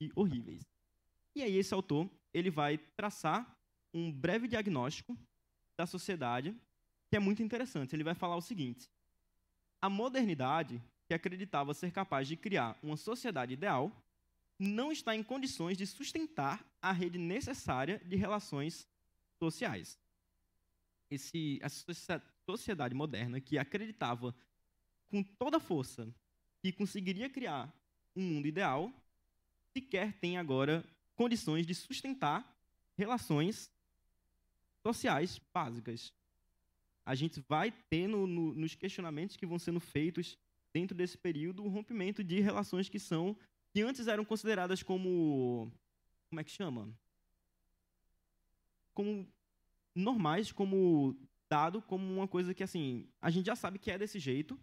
[0.00, 0.66] e horríveis.
[1.34, 3.58] E aí esse autor, ele vai traçar
[3.94, 5.16] um breve diagnóstico
[5.76, 6.54] da sociedade,
[7.08, 7.94] que é muito interessante.
[7.94, 8.90] Ele vai falar o seguinte:
[9.80, 13.92] a modernidade, que acreditava ser capaz de criar uma sociedade ideal,
[14.58, 18.88] não está em condições de sustentar a rede necessária de relações
[19.38, 19.98] sociais.
[21.10, 24.34] Esse, essa sociedade moderna que acreditava
[25.12, 26.08] com toda força
[26.62, 27.70] que conseguiria criar
[28.16, 28.90] um mundo ideal,
[29.76, 30.82] sequer tem agora
[31.14, 32.50] condições de sustentar
[32.96, 33.70] relações
[34.82, 36.14] sociais básicas.
[37.04, 40.38] A gente vai ter no, no, nos questionamentos que vão sendo feitos
[40.72, 43.36] dentro desse período o rompimento de relações que são
[43.70, 45.70] que antes eram consideradas como.
[46.30, 46.88] Como é que chama?
[48.94, 49.26] Como
[49.94, 51.16] normais, como
[51.50, 54.58] dado como uma coisa que, assim, a gente já sabe que é desse jeito.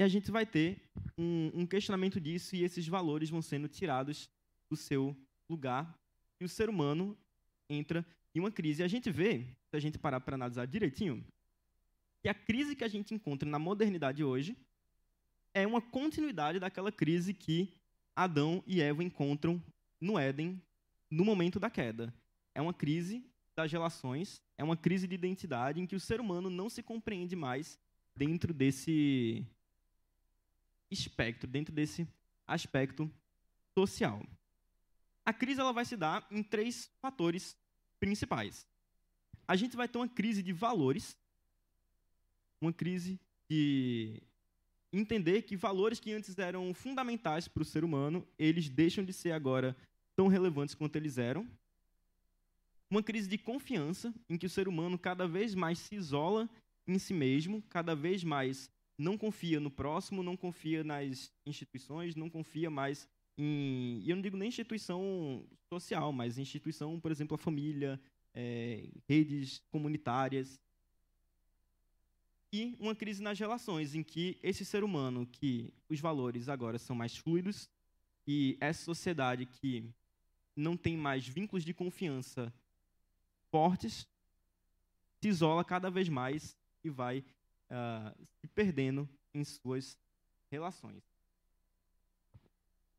[0.00, 0.80] E a gente vai ter
[1.18, 4.30] um, um questionamento disso e esses valores vão sendo tirados
[4.70, 5.14] do seu
[5.46, 5.94] lugar
[6.40, 7.14] e o ser humano
[7.68, 8.80] entra em uma crise.
[8.80, 11.22] E a gente vê, se a gente parar para analisar direitinho,
[12.22, 14.56] que a crise que a gente encontra na modernidade hoje
[15.52, 17.70] é uma continuidade daquela crise que
[18.16, 19.62] Adão e Eva encontram
[20.00, 20.62] no Éden
[21.10, 22.10] no momento da queda.
[22.54, 23.22] É uma crise
[23.54, 27.36] das relações, é uma crise de identidade em que o ser humano não se compreende
[27.36, 27.78] mais
[28.16, 29.46] dentro desse
[30.90, 32.06] espectro, dentro desse
[32.46, 33.10] aspecto
[33.78, 34.22] social.
[35.24, 37.56] A crise ela vai se dar em três fatores
[37.98, 38.66] principais.
[39.46, 41.16] A gente vai ter uma crise de valores,
[42.60, 44.22] uma crise de
[44.92, 49.32] entender que valores que antes eram fundamentais para o ser humano, eles deixam de ser
[49.32, 49.76] agora
[50.16, 51.48] tão relevantes quanto eles eram.
[52.90, 56.50] Uma crise de confiança, em que o ser humano cada vez mais se isola
[56.86, 58.68] em si mesmo, cada vez mais
[59.00, 64.00] não confia no próximo, não confia nas instituições, não confia mais em.
[64.04, 67.98] E eu não digo nem instituição social, mas instituição, por exemplo, a família,
[68.34, 70.60] é, redes comunitárias.
[72.52, 76.94] E uma crise nas relações, em que esse ser humano, que os valores agora são
[76.94, 77.70] mais fluidos,
[78.26, 79.88] e essa sociedade que
[80.54, 82.52] não tem mais vínculos de confiança
[83.50, 84.06] fortes,
[85.22, 87.24] se isola cada vez mais e vai
[87.70, 89.96] uh, se perdendo em suas
[90.50, 91.02] relações.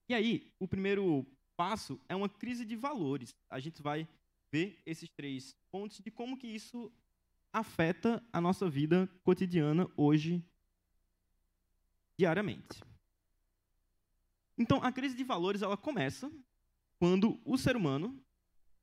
[0.08, 3.36] E aí, o primeiro passo é uma crise de valores.
[3.50, 4.08] A gente vai
[4.52, 6.92] ver esses três pontos de como que isso
[7.54, 10.44] afeta a nossa vida cotidiana hoje,
[12.18, 12.82] diariamente.
[14.58, 16.32] Então, a crise de valores ela começa
[17.00, 18.24] quando o ser humano,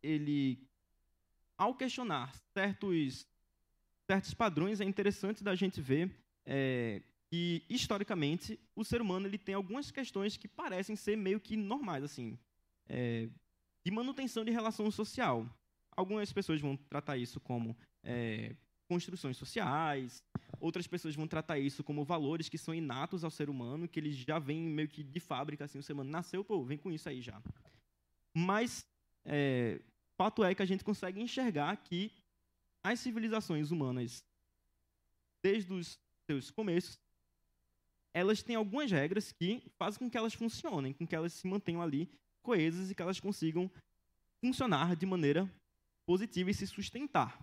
[0.02, 0.66] ele,
[1.56, 3.26] ao questionar certos
[4.08, 6.10] certos padrões, é interessante da gente ver
[6.46, 11.56] é, que, historicamente, o ser humano ele tem algumas questões que parecem ser meio que
[11.56, 12.38] normais, assim,
[12.88, 13.28] é,
[13.84, 15.46] de manutenção de relação social.
[15.94, 18.56] Algumas pessoas vão tratar isso como é,
[18.88, 20.24] construções sociais,
[20.58, 24.16] outras pessoas vão tratar isso como valores que são inatos ao ser humano, que eles
[24.16, 27.10] já vêm meio que de fábrica, assim, o ser humano nasceu, pô, vem com isso
[27.10, 27.42] aí já.
[28.34, 28.86] Mas,
[29.26, 29.82] é,
[30.16, 32.10] fato é que a gente consegue enxergar que
[32.82, 34.24] as civilizações humanas,
[35.42, 36.98] desde os seus começos,
[38.12, 41.82] elas têm algumas regras que fazem com que elas funcionem, com que elas se mantenham
[41.82, 42.10] ali
[42.42, 43.70] coesas e que elas consigam
[44.40, 45.50] funcionar de maneira
[46.06, 47.38] positiva e se sustentar.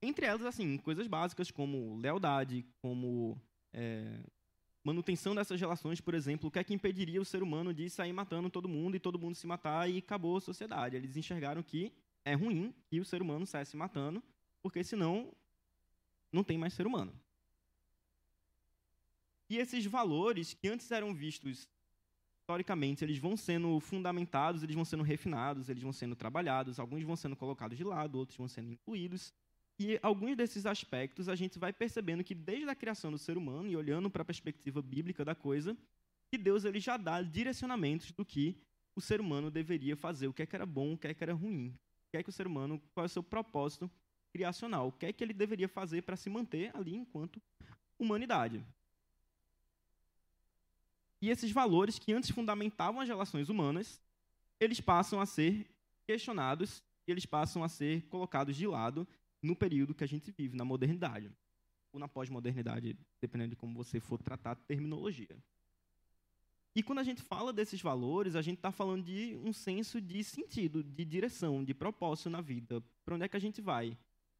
[0.00, 3.40] Entre elas, assim, coisas básicas como lealdade, como
[3.72, 4.20] é,
[4.82, 8.12] manutenção dessas relações, por exemplo, o que é que impediria o ser humano de sair
[8.12, 10.96] matando todo mundo e todo mundo se matar e acabou a sociedade?
[10.96, 11.92] Eles enxergaram que
[12.28, 14.22] é ruim que o ser humano saia se matando,
[14.62, 15.32] porque senão
[16.32, 17.12] não tem mais ser humano.
[19.48, 21.68] E esses valores que antes eram vistos
[22.40, 27.16] historicamente, eles vão sendo fundamentados, eles vão sendo refinados, eles vão sendo trabalhados, alguns vão
[27.16, 29.32] sendo colocados de lado, outros vão sendo incluídos.
[29.78, 33.70] E alguns desses aspectos a gente vai percebendo que desde a criação do ser humano
[33.70, 35.76] e olhando para a perspectiva bíblica da coisa,
[36.30, 38.56] que Deus ele já dá direcionamentos do que
[38.94, 41.22] o ser humano deveria fazer, o que, é que era bom, o que, é que
[41.22, 41.78] era ruim,
[42.10, 43.90] que é que o ser humano, qual é o seu propósito
[44.30, 47.40] criacional, o que é que ele deveria fazer para se manter ali enquanto
[47.98, 48.64] humanidade.
[51.20, 54.00] E esses valores que antes fundamentavam as relações humanas,
[54.60, 55.66] eles passam a ser
[56.06, 59.06] questionados e eles passam a ser colocados de lado
[59.42, 61.30] no período que a gente vive, na modernidade.
[61.92, 65.36] Ou na pós-modernidade, dependendo de como você for tratar a terminologia.
[66.74, 70.22] E quando a gente fala desses valores, a gente está falando de um senso de
[70.22, 72.82] sentido, de direção, de propósito na vida.
[73.04, 73.96] Para onde é que a gente vai?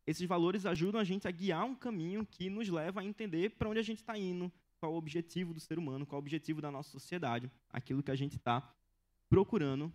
[0.07, 3.69] Esses valores ajudam a gente a guiar um caminho que nos leva a entender para
[3.69, 6.71] onde a gente está indo, qual o objetivo do ser humano, qual o objetivo da
[6.71, 8.75] nossa sociedade, aquilo que a gente está
[9.29, 9.93] procurando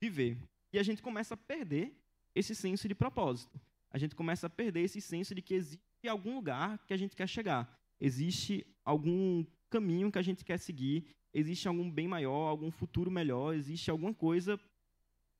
[0.00, 0.36] viver.
[0.72, 1.96] E a gente começa a perder
[2.34, 3.58] esse senso de propósito.
[3.90, 7.16] A gente começa a perder esse senso de que existe algum lugar que a gente
[7.16, 7.80] quer chegar.
[7.98, 9.42] Existe algum
[9.76, 11.04] caminho que a gente quer seguir,
[11.34, 14.58] existe algum bem maior, algum futuro melhor, existe alguma coisa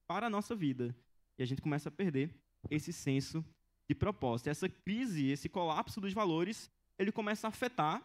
[0.06, 0.94] para a nossa vida.
[1.38, 2.30] E a gente começa a perder
[2.70, 3.42] esse senso
[3.88, 4.50] de propósito.
[4.50, 8.02] Essa crise, esse colapso dos valores, ele começa a afetar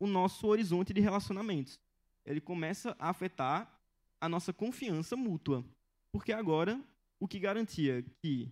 [0.00, 1.78] o nosso horizonte de relacionamentos.
[2.24, 3.70] Ele começa a afetar
[4.18, 5.62] a nossa confiança mútua.
[6.10, 6.82] Porque agora,
[7.20, 8.50] o que garantia que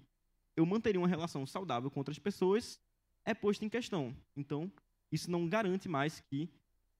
[0.54, 2.78] eu manteria uma relação saudável com outras pessoas
[3.24, 4.14] é posto em questão.
[4.36, 4.70] Então,
[5.10, 6.48] isso não garante mais que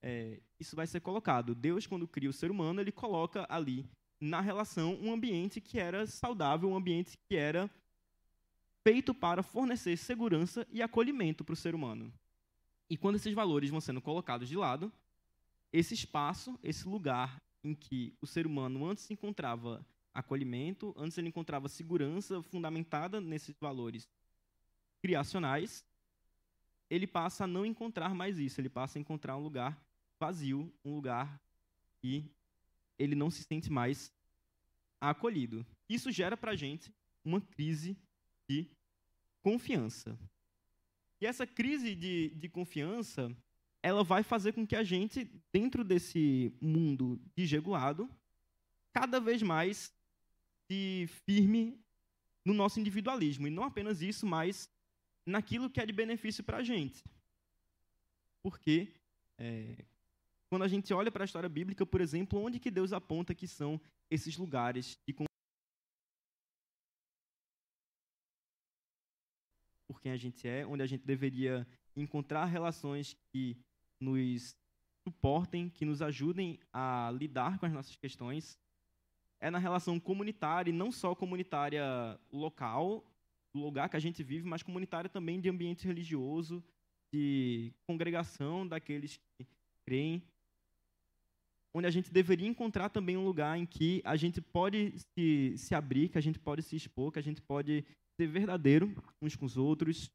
[0.01, 1.53] é, isso vai ser colocado.
[1.53, 3.89] Deus, quando cria o ser humano, ele coloca ali
[4.19, 7.69] na relação um ambiente que era saudável, um ambiente que era
[8.83, 12.11] feito para fornecer segurança e acolhimento para o ser humano.
[12.89, 14.91] E quando esses valores vão sendo colocados de lado,
[15.71, 21.69] esse espaço, esse lugar em que o ser humano antes encontrava acolhimento, antes ele encontrava
[21.69, 24.09] segurança fundamentada nesses valores
[24.99, 25.85] criacionais,
[26.89, 29.81] ele passa a não encontrar mais isso, ele passa a encontrar um lugar
[30.21, 31.41] vazio, um lugar
[31.99, 32.23] que
[32.97, 34.13] ele não se sente mais
[34.99, 35.65] acolhido.
[35.89, 36.93] Isso gera para a gente
[37.25, 37.97] uma crise
[38.47, 38.67] de
[39.41, 40.15] confiança.
[41.19, 43.35] E essa crise de, de confiança,
[43.81, 48.07] ela vai fazer com que a gente, dentro desse mundo desregulado,
[48.93, 49.91] cada vez mais
[50.67, 51.79] se firme
[52.45, 53.47] no nosso individualismo.
[53.47, 54.69] E não apenas isso, mas
[55.25, 57.03] naquilo que é de benefício para a gente.
[58.43, 58.93] Porque
[59.39, 59.85] é,
[60.51, 63.47] quando a gente olha para a história bíblica, por exemplo, onde que Deus aponta que
[63.47, 63.79] são
[64.09, 65.13] esses lugares de
[69.87, 73.57] por quem a gente é, onde a gente deveria encontrar relações que
[73.97, 74.53] nos
[75.07, 78.59] suportem, que nos ajudem a lidar com as nossas questões,
[79.39, 83.05] é na relação comunitária, e não só comunitária local,
[83.53, 86.61] do lugar que a gente vive, mas comunitária também de ambiente religioso,
[87.13, 89.47] de congregação daqueles que
[89.85, 90.21] creem,
[91.73, 95.73] onde a gente deveria encontrar também um lugar em que a gente pode se, se
[95.73, 97.85] abrir, que a gente pode se expor, que a gente pode
[98.19, 100.11] ser verdadeiro uns com os outros.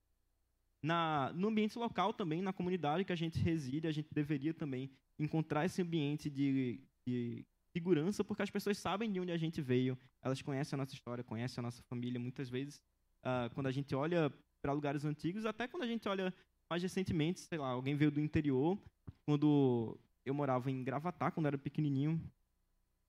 [0.83, 4.91] Na, no ambiente local também, na comunidade que a gente reside, a gente deveria também
[5.19, 7.45] encontrar esse ambiente de, de
[7.77, 11.25] segurança, porque as pessoas sabem de onde a gente veio, elas conhecem a nossa história,
[11.25, 12.21] conhecem a nossa família.
[12.21, 12.81] Muitas vezes,
[13.25, 14.33] uh, quando a gente olha
[14.63, 16.33] para lugares antigos, até quando a gente olha
[16.71, 18.79] mais recentemente, sei lá, alguém veio do interior,
[19.25, 22.21] quando eu morava em Gravatá, quando era pequenininho,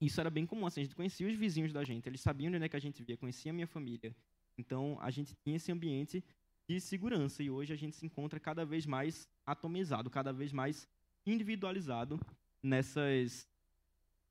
[0.00, 2.64] isso era bem comum, assim, a gente conhecia os vizinhos da gente, eles sabiam onde
[2.64, 4.14] é que a gente via, conhecia a minha família.
[4.56, 6.24] Então, a gente tinha esse ambiente
[6.68, 10.88] de segurança e hoje a gente se encontra cada vez mais atomizado, cada vez mais
[11.26, 12.20] individualizado
[12.62, 13.48] nessas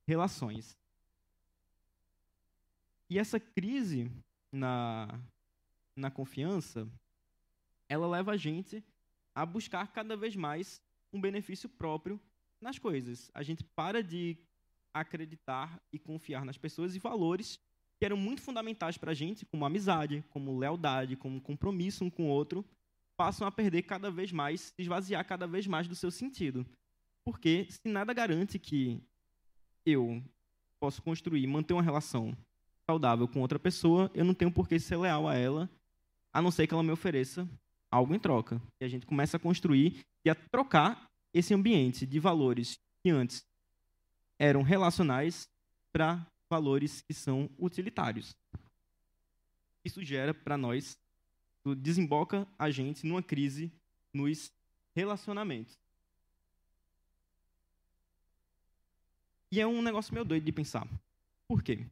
[0.07, 0.77] relações.
[3.09, 4.09] E essa crise
[4.51, 5.19] na,
[5.95, 6.87] na confiança,
[7.89, 8.83] ela leva a gente
[9.35, 10.81] a buscar cada vez mais
[11.11, 12.19] um benefício próprio
[12.61, 13.31] nas coisas.
[13.33, 14.37] A gente para de
[14.93, 17.59] acreditar e confiar nas pessoas e valores
[17.99, 22.25] que eram muito fundamentais para a gente, como amizade, como lealdade, como compromisso um com
[22.25, 22.63] o outro,
[23.17, 26.65] passam a perder cada vez mais, se esvaziar cada vez mais do seu sentido.
[27.25, 29.01] Porque se nada garante que
[29.85, 30.23] eu
[30.79, 32.37] posso construir, manter uma relação
[32.89, 35.69] saudável com outra pessoa, eu não tenho por que ser leal a ela,
[36.31, 37.49] a não ser que ela me ofereça
[37.91, 38.61] algo em troca.
[38.79, 43.45] E a gente começa a construir e a trocar esse ambiente de valores que antes
[44.39, 45.49] eram relacionais
[45.91, 48.35] para valores que são utilitários.
[49.83, 50.97] Isso gera para nós,
[51.77, 53.71] desemboca a gente numa crise
[54.13, 54.51] nos
[54.95, 55.77] relacionamentos.
[59.51, 60.87] E é um negócio meio doido de pensar.
[61.47, 61.85] Por quê?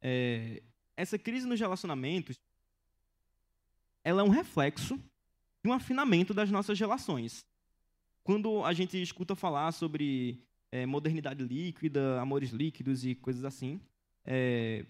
[0.00, 0.62] É,
[0.96, 2.40] essa crise nos relacionamentos,
[4.02, 4.96] ela é um reflexo
[5.62, 7.44] de um afinamento das nossas relações.
[8.26, 13.80] Quando a gente escuta falar sobre é, modernidade líquida, amores líquidos e coisas assim,
[14.24, 14.84] é,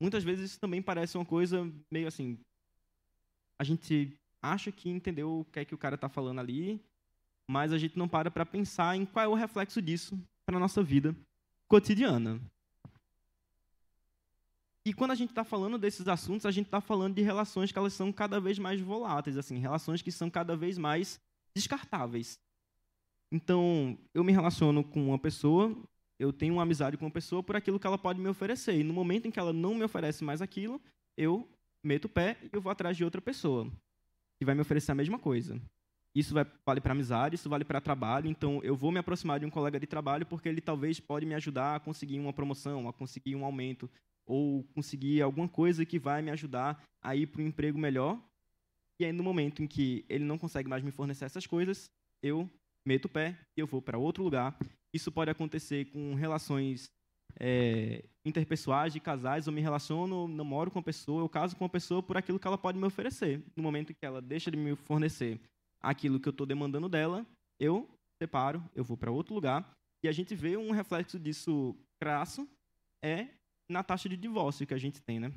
[0.00, 2.36] muitas vezes isso também parece uma coisa meio assim.
[3.56, 6.84] A gente acha que entendeu o que é que o cara está falando ali,
[7.48, 10.60] mas a gente não para para pensar em qual é o reflexo disso para a
[10.60, 11.14] nossa vida
[11.68, 12.40] cotidiana.
[14.84, 17.78] E quando a gente está falando desses assuntos, a gente está falando de relações que
[17.78, 21.20] elas são cada vez mais voláteis, assim, relações que são cada vez mais
[21.54, 22.40] descartáveis.
[23.32, 25.74] Então, eu me relaciono com uma pessoa,
[26.18, 28.78] eu tenho uma amizade com uma pessoa por aquilo que ela pode me oferecer.
[28.78, 30.78] E no momento em que ela não me oferece mais aquilo,
[31.16, 31.48] eu
[31.82, 33.72] meto o pé e eu vou atrás de outra pessoa
[34.38, 35.58] que vai me oferecer a mesma coisa.
[36.14, 38.28] Isso vai, vale para amizade, isso vale para trabalho.
[38.28, 41.34] Então, eu vou me aproximar de um colega de trabalho porque ele talvez pode me
[41.34, 43.90] ajudar a conseguir uma promoção, a conseguir um aumento,
[44.26, 48.22] ou conseguir alguma coisa que vai me ajudar a ir para um emprego melhor.
[49.00, 51.90] E aí, no momento em que ele não consegue mais me fornecer essas coisas,
[52.22, 52.48] eu
[52.86, 54.56] meto o pé e eu vou para outro lugar.
[54.92, 56.90] Isso pode acontecer com relações
[57.38, 59.46] é, interpessoais de casais.
[59.46, 62.46] Eu me relaciono, namoro com uma pessoa, eu caso com uma pessoa por aquilo que
[62.46, 63.42] ela pode me oferecer.
[63.56, 65.40] No momento que ela deixa de me fornecer
[65.80, 67.26] aquilo que eu estou demandando dela,
[67.58, 67.88] eu
[68.22, 69.68] separo, eu vou para outro lugar.
[70.04, 72.48] E a gente vê um reflexo disso crasso
[73.02, 73.28] é
[73.68, 75.32] na taxa de divórcio que a gente tem, né?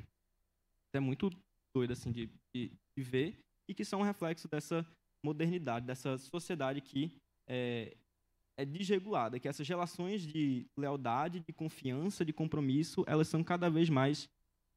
[0.92, 1.30] É muito
[1.74, 3.38] doido assim de, de, de ver
[3.68, 4.86] e que são um reflexo dessa
[5.24, 7.12] modernidade, dessa sociedade que
[7.46, 7.96] é,
[8.56, 13.88] é desregulada, que essas relações de lealdade, de confiança, de compromisso, elas são cada vez
[13.88, 14.28] mais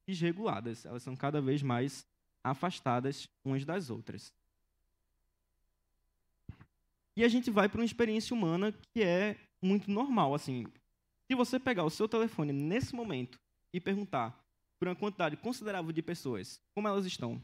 [0.08, 2.06] desreguladas, elas são cada vez mais
[2.44, 4.34] afastadas umas das outras.
[7.16, 10.66] E a gente vai para uma experiência humana que é muito normal, assim.
[11.28, 13.40] Se você pegar o seu telefone nesse momento
[13.74, 14.38] e perguntar
[14.80, 17.42] por uma quantidade considerável de pessoas como elas estão,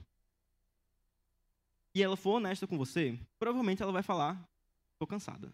[1.93, 4.41] e ela for honesta com você, provavelmente ela vai falar:
[4.95, 5.53] estou cansada.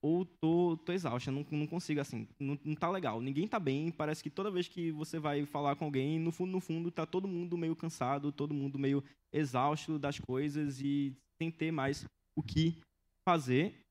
[0.00, 3.20] Ou tô, tô exausta, não, não consigo assim, não, não tá legal.
[3.20, 6.50] Ninguém tá bem, parece que toda vez que você vai falar com alguém, no fundo,
[6.50, 11.50] no fundo, tá todo mundo meio cansado, todo mundo meio exausto das coisas e sem
[11.50, 12.04] ter mais
[12.34, 12.80] o que
[13.24, 13.86] fazer.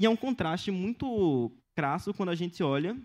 [0.00, 2.96] E é um contraste muito crasso quando a gente olha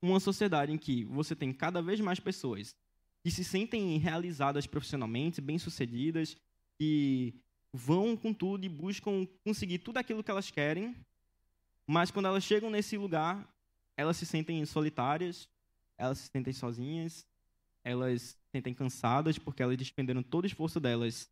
[0.00, 2.74] uma sociedade em que você tem cada vez mais pessoas
[3.22, 6.36] que se sentem realizadas profissionalmente, bem-sucedidas,
[6.78, 7.34] que
[7.72, 10.94] vão com tudo e buscam conseguir tudo aquilo que elas querem,
[11.86, 13.48] mas quando elas chegam nesse lugar,
[13.96, 15.48] elas se sentem solitárias,
[15.96, 17.26] elas se sentem sozinhas,
[17.84, 21.30] elas se sentem cansadas porque elas despenderam todo o esforço delas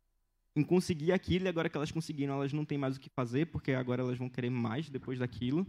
[0.55, 3.47] em conseguir aquilo e agora que elas conseguiram, elas não têm mais o que fazer
[3.47, 5.65] porque agora elas vão querer mais depois daquilo.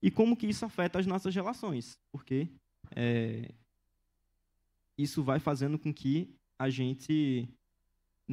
[0.00, 1.98] E como que isso afeta as nossas relações?
[2.10, 2.48] Porque
[2.96, 3.52] é,
[4.96, 7.48] isso vai fazendo com que a gente,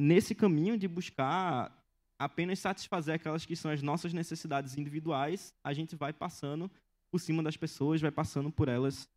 [0.00, 1.76] nesse caminho de buscar
[2.18, 6.70] apenas satisfazer aquelas que são as nossas necessidades individuais, a gente vai passando
[7.10, 9.08] por cima das pessoas, vai passando por elas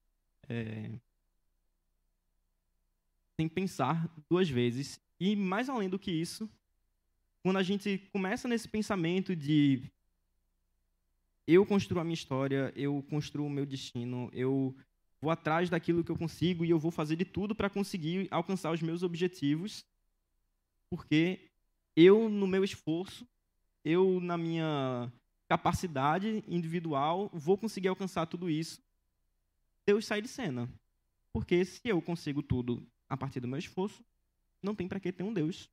[0.50, 0.92] é,
[3.38, 5.00] sem pensar duas vezes.
[5.20, 6.50] E mais além do que isso,
[7.42, 9.90] quando a gente começa nesse pensamento de
[11.48, 14.76] eu construo a minha história, eu construo o meu destino, eu
[15.22, 18.72] vou atrás daquilo que eu consigo e eu vou fazer de tudo para conseguir alcançar
[18.72, 19.86] os meus objetivos,
[20.94, 21.50] porque
[21.96, 23.28] eu, no meu esforço,
[23.84, 25.12] eu, na minha
[25.50, 28.80] capacidade individual, vou conseguir alcançar tudo isso.
[29.88, 30.70] Deus sai de cena.
[31.32, 34.06] Porque se eu consigo tudo a partir do meu esforço,
[34.62, 35.68] não tem para que ter um Deus.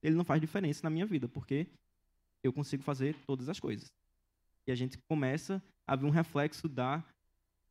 [0.00, 1.66] Ele não faz diferença na minha vida, porque
[2.40, 3.92] eu consigo fazer todas as coisas.
[4.68, 7.04] E a gente começa a ver um reflexo da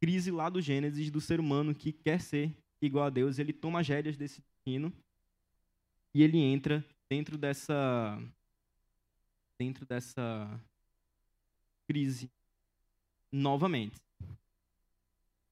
[0.01, 3.79] crise lá do Gênesis do ser humano que quer ser igual a Deus, ele toma
[3.79, 4.91] as rédeas desse destino
[6.14, 8.20] e ele entra dentro dessa
[9.59, 10.59] dentro dessa
[11.88, 12.30] crise
[13.32, 14.01] novamente.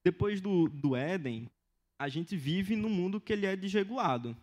[0.04, 1.48] Depois do, do Éden,
[1.98, 4.36] a gente vive num mundo que ele é desregulado.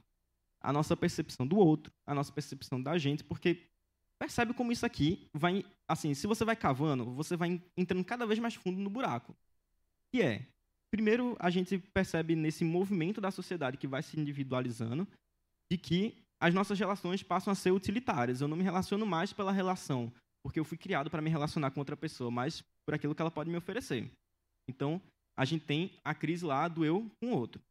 [0.61, 3.63] A nossa percepção do outro, a nossa percepção da gente, porque
[4.17, 8.39] percebe como isso aqui vai, assim, se você vai cavando, você vai entrando cada vez
[8.39, 9.35] mais fundo no buraco
[10.11, 10.45] que é,
[10.91, 15.07] primeiro, a gente percebe nesse movimento da sociedade que vai se individualizando,
[15.71, 18.41] de que as nossas relações passam a ser utilitárias.
[18.41, 20.11] Eu não me relaciono mais pela relação,
[20.43, 23.31] porque eu fui criado para me relacionar com outra pessoa, mas por aquilo que ela
[23.31, 24.09] pode me oferecer.
[24.69, 25.01] Então,
[25.37, 27.61] a gente tem a crise lá do eu com o outro.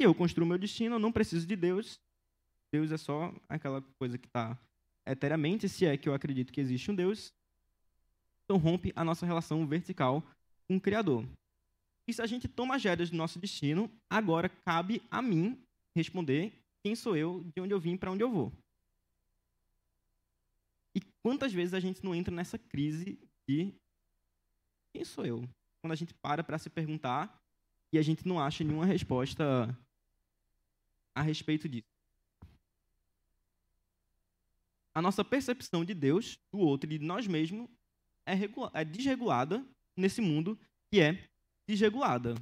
[0.00, 1.98] E eu construo meu destino, eu não preciso de Deus.
[2.72, 4.58] Deus é só aquela coisa que está
[5.06, 7.32] eteramente, se é que eu acredito que existe um Deus.
[8.44, 10.22] Então rompe a nossa relação vertical
[10.68, 11.24] com o Criador.
[12.08, 15.58] E se a gente toma as rédeas do nosso destino, agora cabe a mim
[15.94, 16.52] responder
[16.82, 18.52] quem sou eu, de onde eu vim, para onde eu vou.
[20.94, 23.18] E quantas vezes a gente não entra nessa crise
[23.48, 23.72] de
[24.92, 25.48] quem sou eu?
[25.80, 27.40] Quando a gente para para se perguntar
[27.92, 29.76] e a gente não acha nenhuma resposta
[31.14, 31.86] a respeito disso.
[34.94, 37.68] A nossa percepção de Deus, do outro e de nós mesmos
[38.26, 38.34] é,
[38.74, 39.64] é desregulada
[39.96, 40.58] nesse mundo
[40.90, 41.28] que é
[41.66, 42.34] desregulada.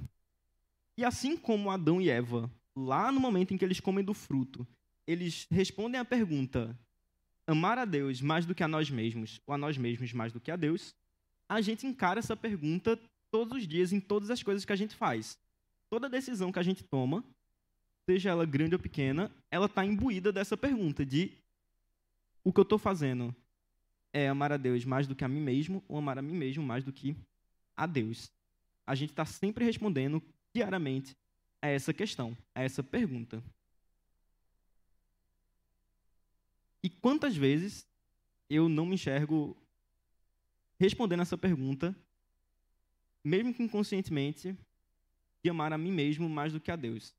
[0.97, 4.66] E assim como Adão e Eva, lá no momento em que eles comem do fruto,
[5.07, 6.79] eles respondem à pergunta:
[7.47, 10.41] amar a Deus mais do que a nós mesmos, ou a nós mesmos mais do
[10.41, 10.95] que a Deus,
[11.49, 12.99] a gente encara essa pergunta
[13.31, 15.39] todos os dias em todas as coisas que a gente faz.
[15.89, 17.25] Toda decisão que a gente toma,
[18.09, 21.33] seja ela grande ou pequena, ela está imbuída dessa pergunta de
[22.45, 23.35] o que eu estou fazendo
[24.12, 26.64] é amar a Deus mais do que a mim mesmo ou amar a mim mesmo
[26.64, 27.16] mais do que
[27.77, 28.31] a Deus
[28.91, 30.21] a gente está sempre respondendo
[30.53, 31.16] diariamente
[31.63, 33.43] a essa questão, a essa pergunta.
[36.83, 37.87] E quantas vezes
[38.49, 39.57] eu não me enxergo
[40.79, 41.95] respondendo essa pergunta,
[43.23, 44.57] mesmo que inconscientemente,
[45.43, 47.15] de amar a mim mesmo mais do que a Deus?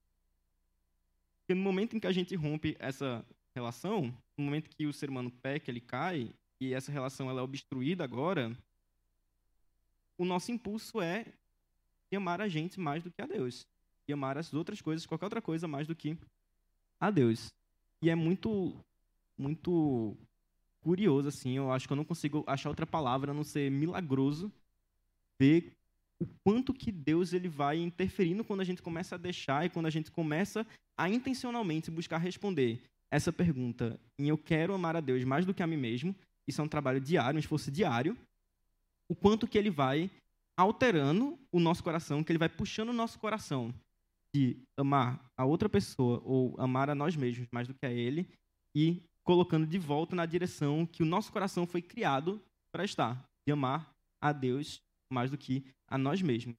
[1.39, 4.05] Porque no momento em que a gente rompe essa relação,
[4.37, 8.03] no momento que o ser humano peca, ele cai, e essa relação ela é obstruída
[8.03, 8.55] agora,
[10.17, 11.25] o nosso impulso é
[12.11, 13.67] e amar a gente mais do que a Deus.
[14.13, 16.17] Amar as outras coisas, qualquer outra coisa, mais do que
[16.99, 17.47] a Deus.
[18.01, 18.75] E é muito,
[19.37, 20.15] muito
[20.81, 21.57] curioso, assim.
[21.57, 24.51] Eu acho que eu não consigo achar outra palavra a não ser milagroso
[25.39, 25.71] ver
[26.19, 29.87] o quanto que Deus ele vai interferindo quando a gente começa a deixar e quando
[29.87, 35.23] a gente começa a intencionalmente buscar responder essa pergunta em eu quero amar a Deus
[35.23, 36.15] mais do que a mim mesmo,
[36.47, 38.15] isso é um trabalho diário, um esforço diário,
[39.09, 40.11] o quanto que ele vai
[40.55, 43.73] alterando o nosso coração, que ele vai puxando o nosso coração
[44.33, 48.27] de amar a outra pessoa ou amar a nós mesmos mais do que a ele
[48.75, 53.51] e colocando de volta na direção que o nosso coração foi criado para estar, de
[53.51, 56.55] amar a Deus mais do que a nós mesmos.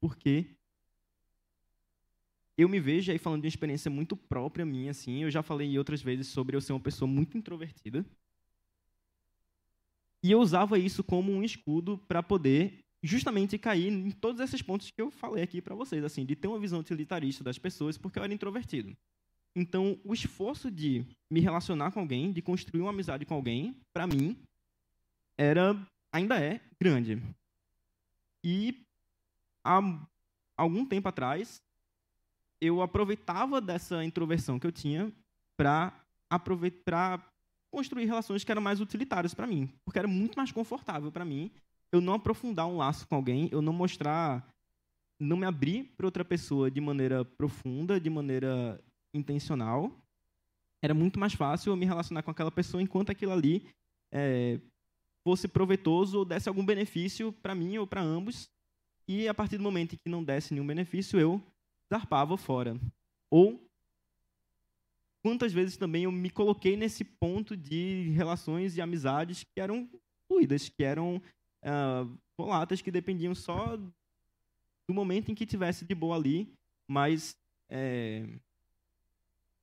[0.00, 0.56] Porque
[2.56, 5.22] eu me vejo aí falando de uma experiência muito própria minha, assim.
[5.22, 8.04] Eu já falei outras vezes sobre eu ser uma pessoa muito introvertida.
[10.22, 14.90] E eu usava isso como um escudo para poder justamente cair em todos esses pontos
[14.90, 18.18] que eu falei aqui para vocês, assim, de ter uma visão utilitarista das pessoas, porque
[18.18, 18.96] eu era introvertido.
[19.54, 24.06] Então, o esforço de me relacionar com alguém, de construir uma amizade com alguém, para
[24.06, 24.36] mim,
[25.38, 25.76] era
[26.12, 27.22] ainda é grande.
[28.44, 28.84] E
[29.64, 29.80] há
[30.56, 31.62] algum tempo atrás,
[32.60, 35.12] eu aproveitava dessa introversão que eu tinha
[35.56, 35.92] para
[36.28, 37.24] aproveitar
[37.70, 41.50] construir relações que eram mais utilitárias para mim, porque era muito mais confortável para mim
[41.92, 44.46] eu não aprofundar um laço com alguém, eu não mostrar,
[45.20, 48.82] não me abrir para outra pessoa de maneira profunda, de maneira
[49.14, 49.92] intencional.
[50.82, 53.66] Era muito mais fácil eu me relacionar com aquela pessoa enquanto aquilo ali
[54.12, 54.60] é,
[55.26, 58.48] fosse proveitoso ou desse algum benefício para mim ou para ambos.
[59.08, 61.42] E a partir do momento em que não desse nenhum benefício, eu
[61.92, 62.78] zarpava fora.
[63.30, 63.60] Ou
[65.24, 69.88] quantas vezes também eu me coloquei nesse ponto de relações e amizades que eram
[70.28, 71.20] fluidas, que eram
[71.66, 73.76] uh, voláteis, que dependiam só
[74.88, 76.52] do momento em que tivesse de boa ali,
[76.88, 77.36] mas
[77.70, 78.24] é,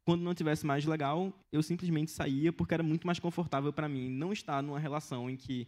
[0.05, 4.09] quando não tivesse mais legal, eu simplesmente saía porque era muito mais confortável para mim
[4.09, 5.67] não estar numa relação em que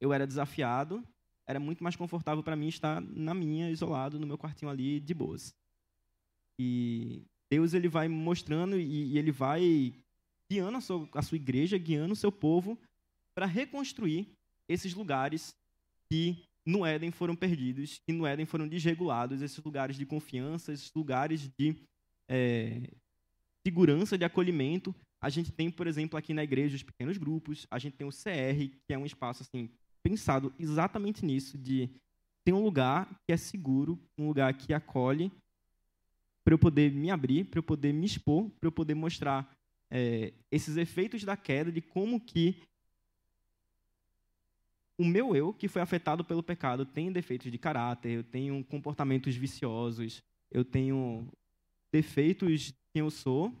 [0.00, 1.06] eu era desafiado,
[1.48, 5.14] era muito mais confortável para mim estar na minha, isolado, no meu quartinho ali, de
[5.14, 5.54] boas.
[6.60, 9.94] E Deus ele vai mostrando e, e ele vai
[10.50, 12.76] guiando a sua, a sua igreja, guiando o seu povo
[13.36, 14.28] para reconstruir
[14.68, 15.54] esses lugares
[16.10, 20.92] que no Éden foram perdidos, que no Éden foram desregulados, esses lugares de confiança, esses
[20.94, 21.76] lugares de
[22.28, 22.90] é,
[23.64, 24.94] segurança, de acolhimento.
[25.20, 28.10] A gente tem, por exemplo, aqui na igreja os pequenos grupos, a gente tem o
[28.10, 29.70] CR, que é um espaço assim
[30.02, 31.90] pensado exatamente nisso, de
[32.44, 35.32] ter um lugar que é seguro, um lugar que acolhe,
[36.44, 39.52] para eu poder me abrir, para eu poder me expor, para eu poder mostrar
[39.90, 42.62] é, esses efeitos da queda, de como que
[44.98, 49.34] o meu eu, que foi afetado pelo pecado, tem defeitos de caráter, eu tenho comportamentos
[49.34, 51.28] viciosos, eu tenho
[51.92, 53.52] defeitos de quem eu sou,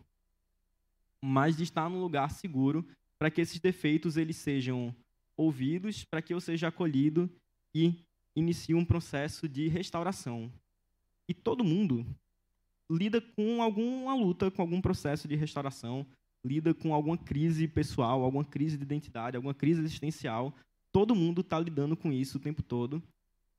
[1.22, 2.86] mas de estar num lugar seguro
[3.18, 4.94] para que esses defeitos eles sejam
[5.36, 7.30] ouvidos, para que eu seja acolhido
[7.74, 7.94] e
[8.34, 10.50] inicie um processo de restauração.
[11.28, 12.06] E todo mundo
[12.90, 16.06] lida com alguma luta, com algum processo de restauração,
[16.44, 20.54] lida com alguma crise pessoal, alguma crise de identidade, alguma crise existencial.
[20.96, 23.02] Todo mundo está lidando com isso o tempo todo.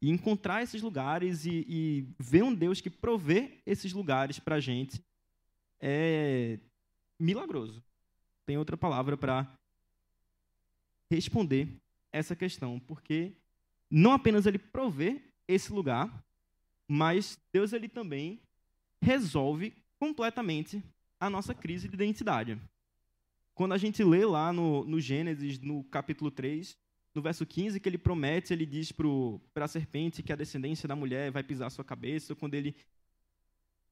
[0.01, 4.59] E encontrar esses lugares e, e ver um Deus que provê esses lugares para a
[4.59, 4.99] gente
[5.79, 6.57] é
[7.19, 7.83] milagroso.
[8.43, 9.47] Tem outra palavra para
[11.11, 11.79] responder
[12.11, 13.33] essa questão, porque
[13.87, 16.11] não apenas ele provê esse lugar,
[16.87, 18.41] mas Deus ele também
[18.99, 20.83] resolve completamente
[21.19, 22.59] a nossa crise de identidade.
[23.53, 26.75] Quando a gente lê lá no, no Gênesis, no capítulo 3,
[27.17, 30.95] no verso 15, que ele promete, ele diz para a serpente que a descendência da
[30.95, 32.75] mulher vai pisar sua cabeça, quando ele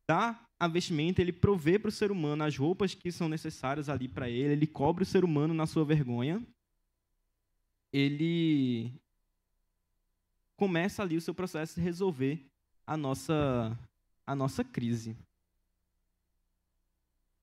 [0.08, 4.08] dá a vestimenta, ele provê para o ser humano as roupas que são necessárias ali
[4.08, 6.46] para ele, ele cobre o ser humano na sua vergonha,
[7.92, 8.94] ele
[10.56, 12.46] começa ali o seu processo de resolver
[12.86, 13.78] a nossa
[14.28, 15.16] a nossa crise.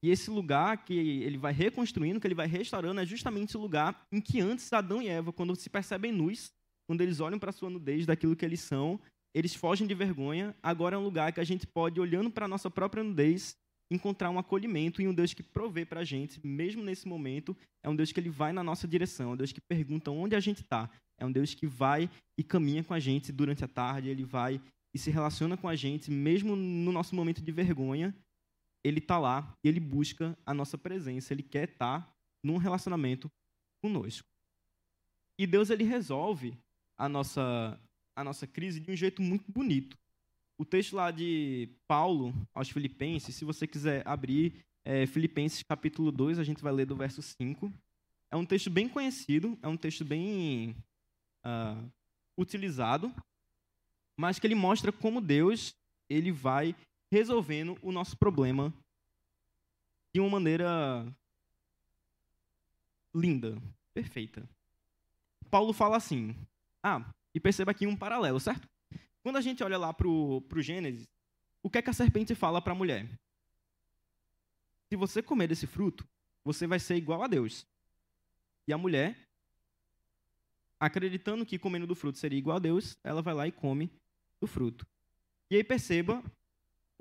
[0.03, 4.05] E esse lugar que ele vai reconstruindo, que ele vai restaurando, é justamente o lugar
[4.11, 6.53] em que antes Adão e Eva, quando se percebem nus,
[6.89, 8.99] quando eles olham para a sua nudez daquilo que eles são,
[9.35, 10.55] eles fogem de vergonha.
[10.63, 13.57] Agora é um lugar que a gente pode, olhando para a nossa própria nudez,
[13.91, 17.57] encontrar um acolhimento e um Deus que provê para a gente, mesmo nesse momento.
[17.83, 20.35] É um Deus que ele vai na nossa direção, é um Deus que pergunta onde
[20.35, 20.91] a gente está.
[21.19, 24.61] É um Deus que vai e caminha com a gente durante a tarde, ele vai
[24.95, 28.15] e se relaciona com a gente, mesmo no nosso momento de vergonha,
[28.85, 33.31] ele está lá e ele busca a nossa presença, ele quer estar tá num relacionamento
[33.83, 34.29] conosco.
[35.39, 36.57] E Deus ele resolve
[36.99, 37.81] a nossa
[38.15, 39.97] a nossa crise de um jeito muito bonito.
[40.61, 46.39] O texto lá de Paulo aos Filipenses, se você quiser abrir é, Filipenses capítulo 2,
[46.39, 47.73] a gente vai ler do verso 5.
[48.31, 50.77] É um texto bem conhecido, é um texto bem
[51.47, 51.91] uh,
[52.39, 53.13] utilizado
[54.19, 55.75] mas que ele mostra como Deus
[56.11, 56.77] ele vai
[57.13, 58.73] resolvendo o nosso problema
[60.15, 61.07] de uma maneira
[63.15, 63.61] linda,
[63.93, 64.49] perfeita.
[65.51, 66.35] Paulo fala assim.
[66.83, 67.05] Ah,
[67.35, 68.67] e perceba aqui um paralelo, certo?
[69.23, 71.07] Quando a gente olha lá para o Gênesis,
[71.63, 73.07] o que é que a serpente fala para a mulher?
[74.89, 76.09] Se você comer desse fruto,
[76.43, 77.67] você vai ser igual a Deus.
[78.67, 79.19] E a mulher,
[80.81, 83.93] acreditando que comendo do fruto seria igual a Deus, ela vai lá e come
[84.41, 84.87] do fruto.
[85.51, 86.25] E aí perceba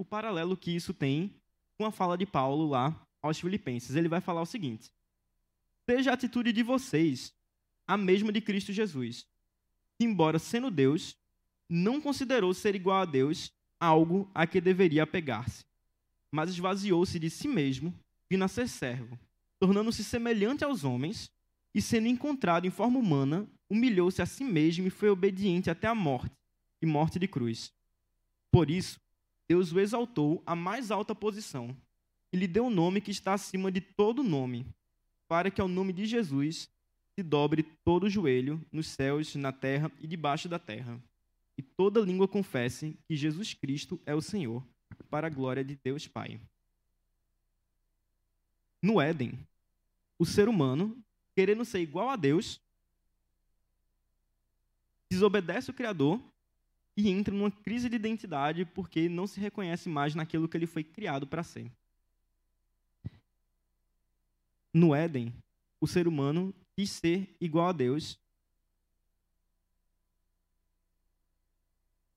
[0.02, 1.32] o paralelo que isso tem
[1.78, 3.96] com a fala de Paulo lá aos Filipenses.
[3.96, 4.92] Ele vai falar o seguinte:
[5.88, 7.32] Seja a atitude de vocês
[7.88, 9.28] a mesma de Cristo Jesus,
[10.00, 11.16] que, embora sendo Deus,
[11.70, 15.66] não considerou ser igual a Deus algo a que deveria apegar-se,
[16.32, 17.94] mas esvaziou-se de si mesmo,
[18.30, 19.20] vindo a ser servo,
[19.60, 21.32] tornando-se semelhante aos homens,
[21.76, 25.96] e sendo encontrado em forma humana, humilhou-se a si mesmo e foi obediente até a
[25.96, 26.36] morte,
[26.82, 27.72] e morte de cruz.
[28.52, 29.00] Por isso,
[29.52, 31.76] Deus o exaltou à mais alta posição
[32.32, 34.66] e lhe deu o um nome que está acima de todo nome,
[35.28, 36.70] para que ao nome de Jesus
[37.14, 40.98] se dobre todo o joelho nos céus, na terra e debaixo da terra,
[41.58, 44.66] e toda língua confesse que Jesus Cristo é o Senhor,
[45.10, 46.40] para a glória de Deus Pai.
[48.82, 49.38] No Éden,
[50.18, 50.98] o ser humano,
[51.36, 52.62] querendo ser igual a Deus,
[55.10, 56.22] desobedece o Criador
[56.96, 60.84] e entra numa crise de identidade porque não se reconhece mais naquilo que ele foi
[60.84, 61.72] criado para ser.
[64.74, 65.34] No Éden,
[65.80, 68.20] o ser humano quis ser igual a Deus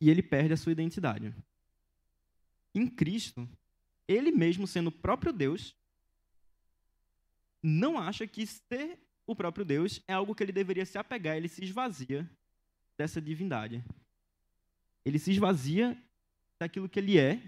[0.00, 1.34] e ele perde a sua identidade.
[2.74, 3.48] Em Cristo,
[4.06, 5.74] ele mesmo sendo o próprio Deus,
[7.62, 11.48] não acha que ser o próprio Deus é algo que ele deveria se apegar, ele
[11.48, 12.28] se esvazia
[12.96, 13.82] dessa divindade.
[15.05, 15.96] Ele se esvazia
[16.59, 17.40] daquilo que ele é,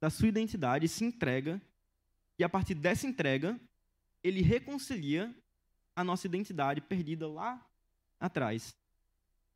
[0.00, 1.60] da sua identidade, se entrega,
[2.38, 3.58] e a partir dessa entrega,
[4.22, 5.34] ele reconcilia
[5.94, 7.64] a nossa identidade perdida lá
[8.20, 8.76] atrás.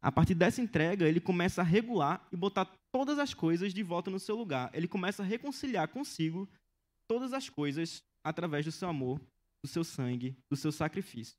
[0.01, 4.11] A partir dessa entrega, ele começa a regular e botar todas as coisas de volta
[4.11, 4.71] no seu lugar.
[4.73, 6.49] Ele começa a reconciliar consigo
[7.07, 9.21] todas as coisas através do seu amor,
[9.63, 11.37] do seu sangue, do seu sacrifício.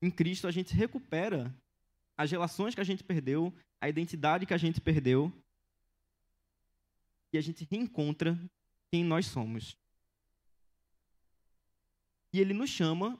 [0.00, 1.54] Em Cristo, a gente recupera
[2.16, 5.32] as relações que a gente perdeu, a identidade que a gente perdeu,
[7.32, 8.38] e a gente reencontra
[8.90, 9.76] quem nós somos.
[12.32, 13.18] E ele nos chama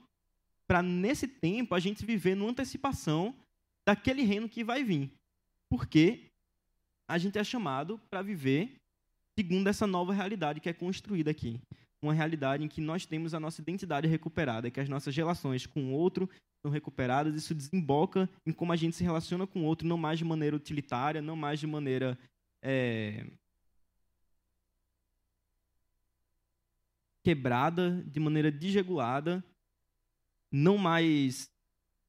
[0.66, 3.34] para, nesse tempo, a gente viver numa antecipação
[3.86, 5.10] daquele reino que vai vir.
[5.68, 6.30] Porque
[7.08, 8.76] a gente é chamado para viver
[9.38, 11.60] segundo essa nova realidade que é construída aqui.
[12.02, 15.92] Uma realidade em que nós temos a nossa identidade recuperada, que as nossas relações com
[15.92, 16.28] o outro
[16.62, 20.18] são recuperadas, isso desemboca em como a gente se relaciona com o outro, não mais
[20.18, 22.16] de maneira utilitária, não mais de maneira
[22.62, 23.26] é,
[27.24, 29.44] quebrada, de maneira desregulada,
[30.52, 31.50] não mais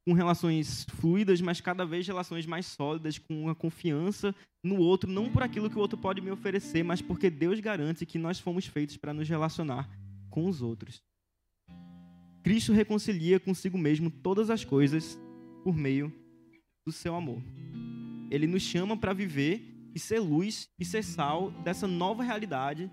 [0.05, 5.31] com relações fluidas, mas cada vez relações mais sólidas, com uma confiança no outro, não
[5.31, 8.65] por aquilo que o outro pode me oferecer, mas porque Deus garante que nós fomos
[8.67, 9.89] feitos para nos relacionar
[10.29, 11.01] com os outros.
[12.43, 15.17] Cristo reconcilia consigo mesmo todas as coisas
[15.63, 16.11] por meio
[16.85, 17.41] do seu amor.
[18.29, 22.91] Ele nos chama para viver e ser luz e ser sal dessa nova realidade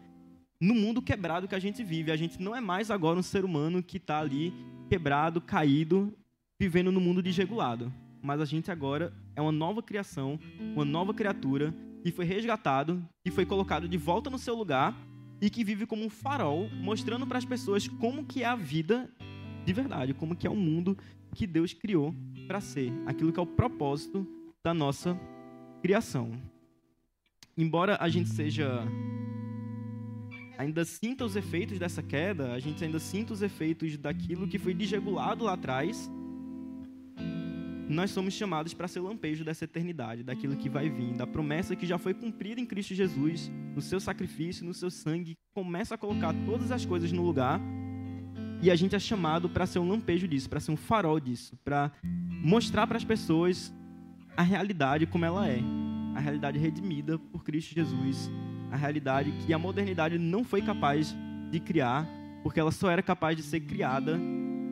[0.61, 2.13] no mundo quebrado que a gente vive.
[2.13, 4.55] A gente não é mais agora um ser humano que está ali
[4.89, 6.15] quebrado, caído,
[6.59, 7.93] vivendo no mundo desregulado.
[8.23, 11.75] Mas a gente agora é uma nova criação, uma nova criatura
[12.05, 14.97] que foi resgatado, que foi colocado de volta no seu lugar
[15.41, 19.11] e que vive como um farol, mostrando para as pessoas como que é a vida
[19.65, 20.97] de verdade, como que é o mundo
[21.35, 22.15] que Deus criou
[22.47, 24.27] para ser, aquilo que é o propósito
[24.63, 25.19] da nossa
[25.83, 26.33] criação.
[27.57, 28.85] Embora a gente seja
[30.59, 34.75] ainda sinta os efeitos dessa queda, a gente ainda sinta os efeitos daquilo que foi
[34.75, 36.11] desregulado lá atrás,
[37.89, 41.87] nós somos chamados para ser lampejo dessa eternidade, daquilo que vai vir, da promessa que
[41.87, 46.33] já foi cumprida em Cristo Jesus, no seu sacrifício, no seu sangue, começa a colocar
[46.47, 47.61] todas as coisas no lugar.
[48.63, 51.57] E a gente é chamado para ser um lampejo disso, para ser um farol disso,
[51.65, 53.73] para mostrar para as pessoas
[54.37, 55.61] a realidade como ela é,
[56.15, 58.31] a realidade redimida por Cristo Jesus,
[58.71, 61.17] a realidade que a modernidade não foi capaz
[61.51, 62.07] de criar,
[62.43, 64.19] porque ela só era capaz de ser criada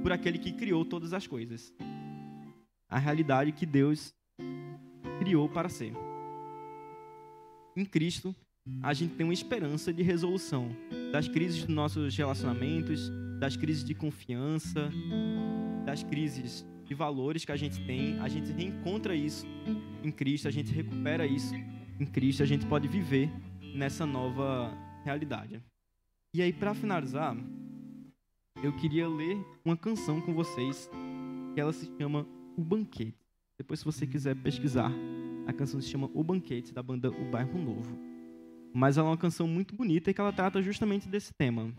[0.02, 1.72] por aquele que criou todas as coisas.
[2.90, 4.14] A realidade que Deus
[5.18, 5.92] criou para ser.
[7.74, 8.34] Em Cristo,
[8.82, 10.70] a gente tem uma esperança de resolução
[11.10, 14.90] das crises dos nossos relacionamentos, das crises de confiança,
[15.84, 18.18] das crises de valores que a gente tem.
[18.20, 19.46] A gente reencontra isso
[20.02, 21.54] em Cristo, a gente recupera isso
[22.00, 23.30] em Cristo, a gente pode viver
[23.74, 24.72] nessa nova
[25.04, 25.62] realidade.
[26.34, 27.36] E aí, para finalizar,
[28.62, 30.90] eu queria ler uma canção com vocês
[31.54, 32.26] que ela se chama
[32.56, 33.14] O Banquete.
[33.56, 34.92] Depois, se você quiser pesquisar,
[35.46, 37.98] a canção se chama O Banquete, da banda O Bairro Novo.
[38.74, 41.72] Mas ela é uma canção muito bonita e que ela trata justamente desse tema.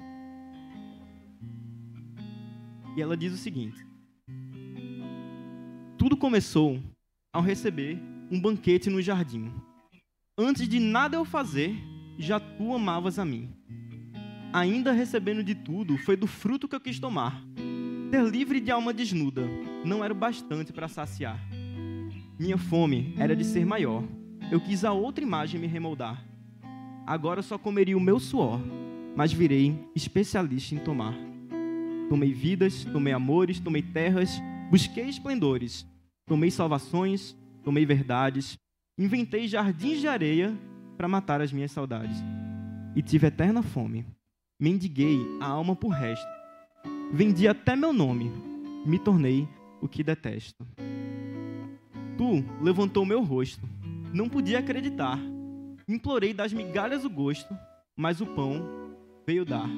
[3.00, 3.88] E ela diz o seguinte:
[5.97, 6.84] Tudo começou
[7.32, 7.97] ao receber
[8.30, 9.54] um banquete no jardim.
[10.38, 11.74] Antes de nada eu fazer,
[12.18, 13.56] já tu amavas a mim.
[14.52, 17.41] Ainda recebendo de tudo, foi do fruto que eu quis tomar.
[18.12, 19.47] Ser livre de alma desnuda
[19.86, 21.39] não era o bastante para saciar.
[22.38, 24.04] Minha fome era de ser maior.
[24.52, 26.22] Eu quis a outra imagem me remoldar.
[27.08, 28.60] Agora só comeria o meu suor,
[29.16, 31.29] mas virei especialista em tomar.
[32.10, 34.41] Tomei vidas, tomei amores, tomei terras,
[34.72, 35.86] busquei esplendores,
[36.26, 38.57] tomei salvações, tomei verdades,
[38.97, 40.57] inventei jardins de areia
[40.97, 42.18] para matar as minhas saudades.
[42.95, 44.05] E tive eterna fome.
[44.60, 46.28] Mendiguei a alma por resto.
[47.14, 48.30] Vendi até meu nome.
[48.86, 49.47] Me tornei
[49.82, 50.66] o que detesto.
[52.18, 53.66] Tu levantou meu rosto.
[54.14, 55.20] Não podia acreditar.
[55.88, 57.55] Implorei das migalhas o gosto,
[57.95, 58.62] mas o pão
[59.26, 59.70] veio dar.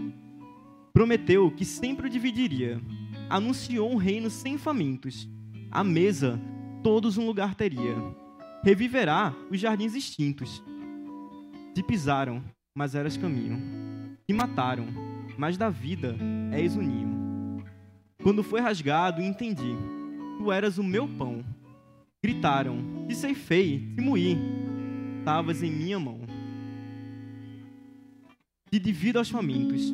[0.94, 2.82] Prometeu que sempre o dividiria.
[3.30, 5.28] Anunciou um reino sem famintos.
[5.72, 6.39] A mesa,
[6.84, 7.96] todos um lugar teria.
[8.64, 10.62] Reviverá os jardins extintos.
[11.74, 12.44] Te pisaram,
[12.76, 14.18] mas eras caminho.
[14.28, 14.86] Te mataram,
[15.38, 16.18] mas da vida
[16.52, 17.64] és o ninho.
[18.22, 19.76] Quando foi rasgado, entendi.
[20.38, 21.44] Tu eras o meu pão.
[22.22, 24.38] Gritaram, te ceifei, te moí.
[25.20, 26.20] Estavas em minha mão.
[28.70, 29.94] Te divido aos famintos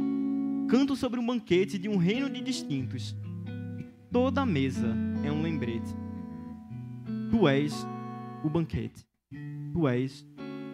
[0.68, 3.16] canto sobre um banquete de um reino de distintos.
[4.12, 4.94] Toda mesa
[5.24, 5.96] é um lembrete.
[7.32, 7.88] Tu és
[8.44, 9.06] o banquete.
[9.72, 10.26] Tu és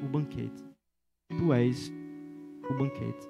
[0.04, 0.64] o banquete.
[1.30, 1.94] Tu és
[2.70, 3.28] o banquete.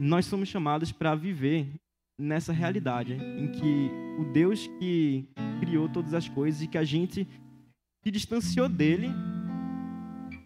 [0.00, 1.68] Nós somos chamados para viver
[2.18, 5.28] nessa realidade em que o Deus que
[5.60, 7.26] criou todas as coisas e que a gente
[8.02, 9.08] se distanciou dele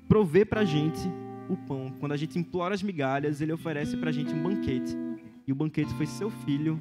[0.09, 4.11] provê para a gente o pão, quando a gente implora as migalhas, ele oferece para
[4.11, 4.97] a gente um banquete.
[5.47, 6.81] E o banquete foi seu filho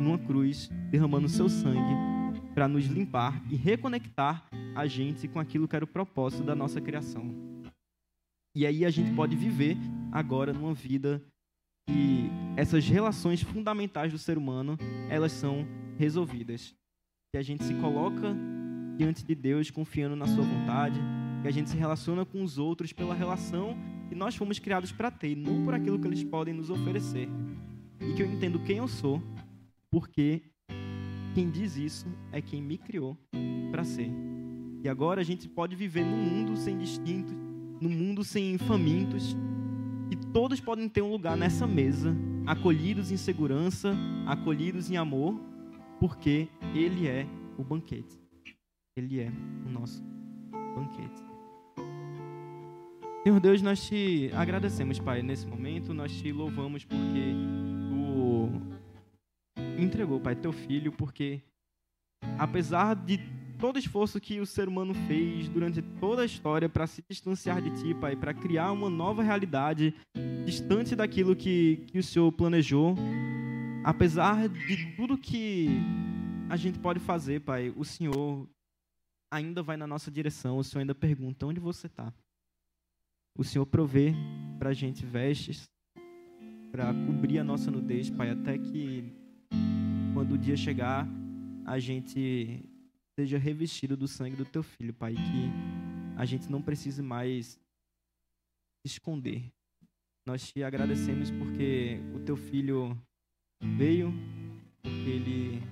[0.00, 2.16] numa cruz, derramando seu sangue
[2.54, 6.80] para nos limpar e reconectar a gente com aquilo que era o propósito da nossa
[6.80, 7.34] criação.
[8.54, 9.76] E aí a gente pode viver
[10.10, 11.22] agora numa vida
[11.86, 14.78] que essas relações fundamentais do ser humano,
[15.10, 15.66] elas são
[15.98, 16.74] resolvidas.
[17.30, 18.34] Que a gente se coloca
[18.96, 20.98] diante de Deus confiando na sua vontade,
[21.46, 23.78] que a gente se relaciona com os outros pela relação
[24.08, 27.28] que nós fomos criados para ter, e não por aquilo que eles podem nos oferecer.
[28.00, 29.22] E que eu entendo quem eu sou,
[29.88, 30.42] porque
[31.36, 33.16] quem diz isso é quem me criou
[33.70, 34.10] para ser.
[34.82, 37.32] E agora a gente pode viver num mundo sem distintos,
[37.80, 39.36] num mundo sem famintos,
[40.10, 42.12] e todos podem ter um lugar nessa mesa,
[42.44, 43.94] acolhidos em segurança,
[44.26, 45.40] acolhidos em amor,
[46.00, 47.24] porque Ele é
[47.56, 48.18] o banquete.
[48.96, 49.30] Ele é
[49.64, 50.02] o nosso
[50.74, 51.25] banquete.
[53.26, 57.34] Senhor Deus, nós te agradecemos, Pai, nesse momento, nós te louvamos porque
[57.90, 61.42] tu entregou, Pai, teu filho, porque
[62.38, 63.18] apesar de
[63.58, 67.70] todo esforço que o ser humano fez durante toda a história para se distanciar de
[67.82, 69.92] ti, Pai, para criar uma nova realidade
[70.44, 72.94] distante daquilo que, que o Senhor planejou,
[73.84, 75.66] apesar de tudo que
[76.48, 78.48] a gente pode fazer, Pai, o Senhor
[79.32, 82.14] ainda vai na nossa direção, o Senhor ainda pergunta onde você está
[83.36, 84.14] o Senhor provê
[84.58, 85.64] para a gente vestes
[86.72, 89.04] para cobrir a nossa nudez, Pai, até que
[90.12, 91.06] quando o dia chegar,
[91.64, 92.62] a gente
[93.18, 97.58] seja revestido do sangue do Teu Filho, Pai, que a gente não precise mais
[98.84, 99.50] esconder.
[100.26, 102.96] Nós te agradecemos porque o Teu Filho
[103.76, 104.12] veio,
[104.82, 105.62] porque Ele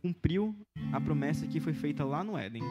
[0.00, 0.54] cumpriu
[0.92, 2.62] a promessa que foi feita lá no Éden.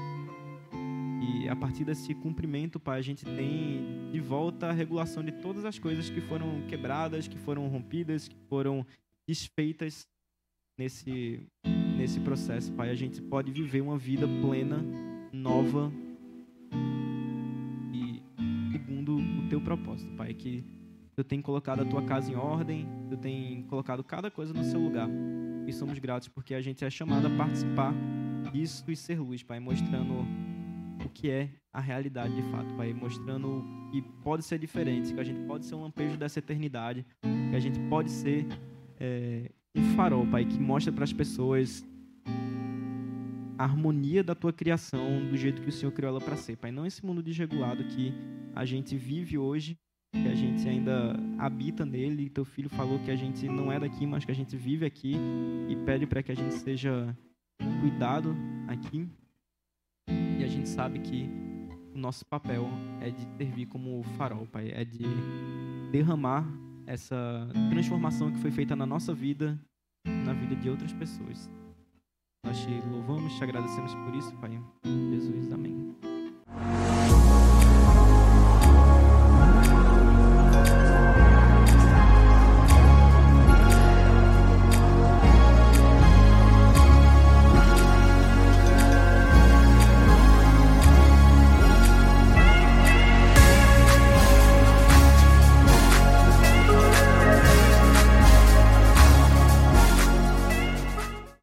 [1.22, 5.64] E a partir desse cumprimento, Pai, a gente tem de volta a regulação de todas
[5.66, 8.84] as coisas que foram quebradas, que foram rompidas, que foram
[9.28, 10.08] desfeitas
[10.76, 11.40] nesse,
[11.96, 12.90] nesse processo, Pai.
[12.90, 14.84] A gente pode viver uma vida plena,
[15.32, 15.92] nova
[17.94, 18.24] e
[18.72, 20.34] segundo o teu propósito, Pai.
[20.34, 20.64] Que
[21.16, 24.80] tu tem colocado a tua casa em ordem, tu tem colocado cada coisa no seu
[24.80, 25.08] lugar.
[25.68, 27.94] E somos gratos porque a gente é chamado a participar
[28.52, 30.26] disso e ser luz, Pai, mostrando
[31.12, 35.42] que é a realidade de fato, Pai, mostrando que pode ser diferente, que a gente
[35.46, 38.48] pode ser um lampejo dessa eternidade, que a gente pode ser
[39.00, 41.86] é, um farol, Pai, que mostra para as pessoas
[43.58, 46.72] a harmonia da tua criação do jeito que o Senhor criou ela para ser, Pai.
[46.72, 48.14] Não esse mundo desregulado que
[48.56, 49.78] a gente vive hoje
[50.12, 52.30] que a gente ainda habita nele.
[52.30, 55.16] Teu filho falou que a gente não é daqui, mas que a gente vive aqui
[55.70, 57.16] e pede para que a gente seja
[57.80, 58.36] cuidado
[58.68, 59.08] aqui.
[60.10, 61.30] E a gente sabe que
[61.94, 62.68] o nosso papel
[63.02, 65.04] é de servir como farol, Pai, é de
[65.92, 66.46] derramar
[66.86, 69.60] essa transformação que foi feita na nossa vida,
[70.06, 71.50] na vida de outras pessoas.
[72.46, 74.60] Nós te louvamos, te agradecemos por isso, Pai.
[74.84, 75.42] Jesus.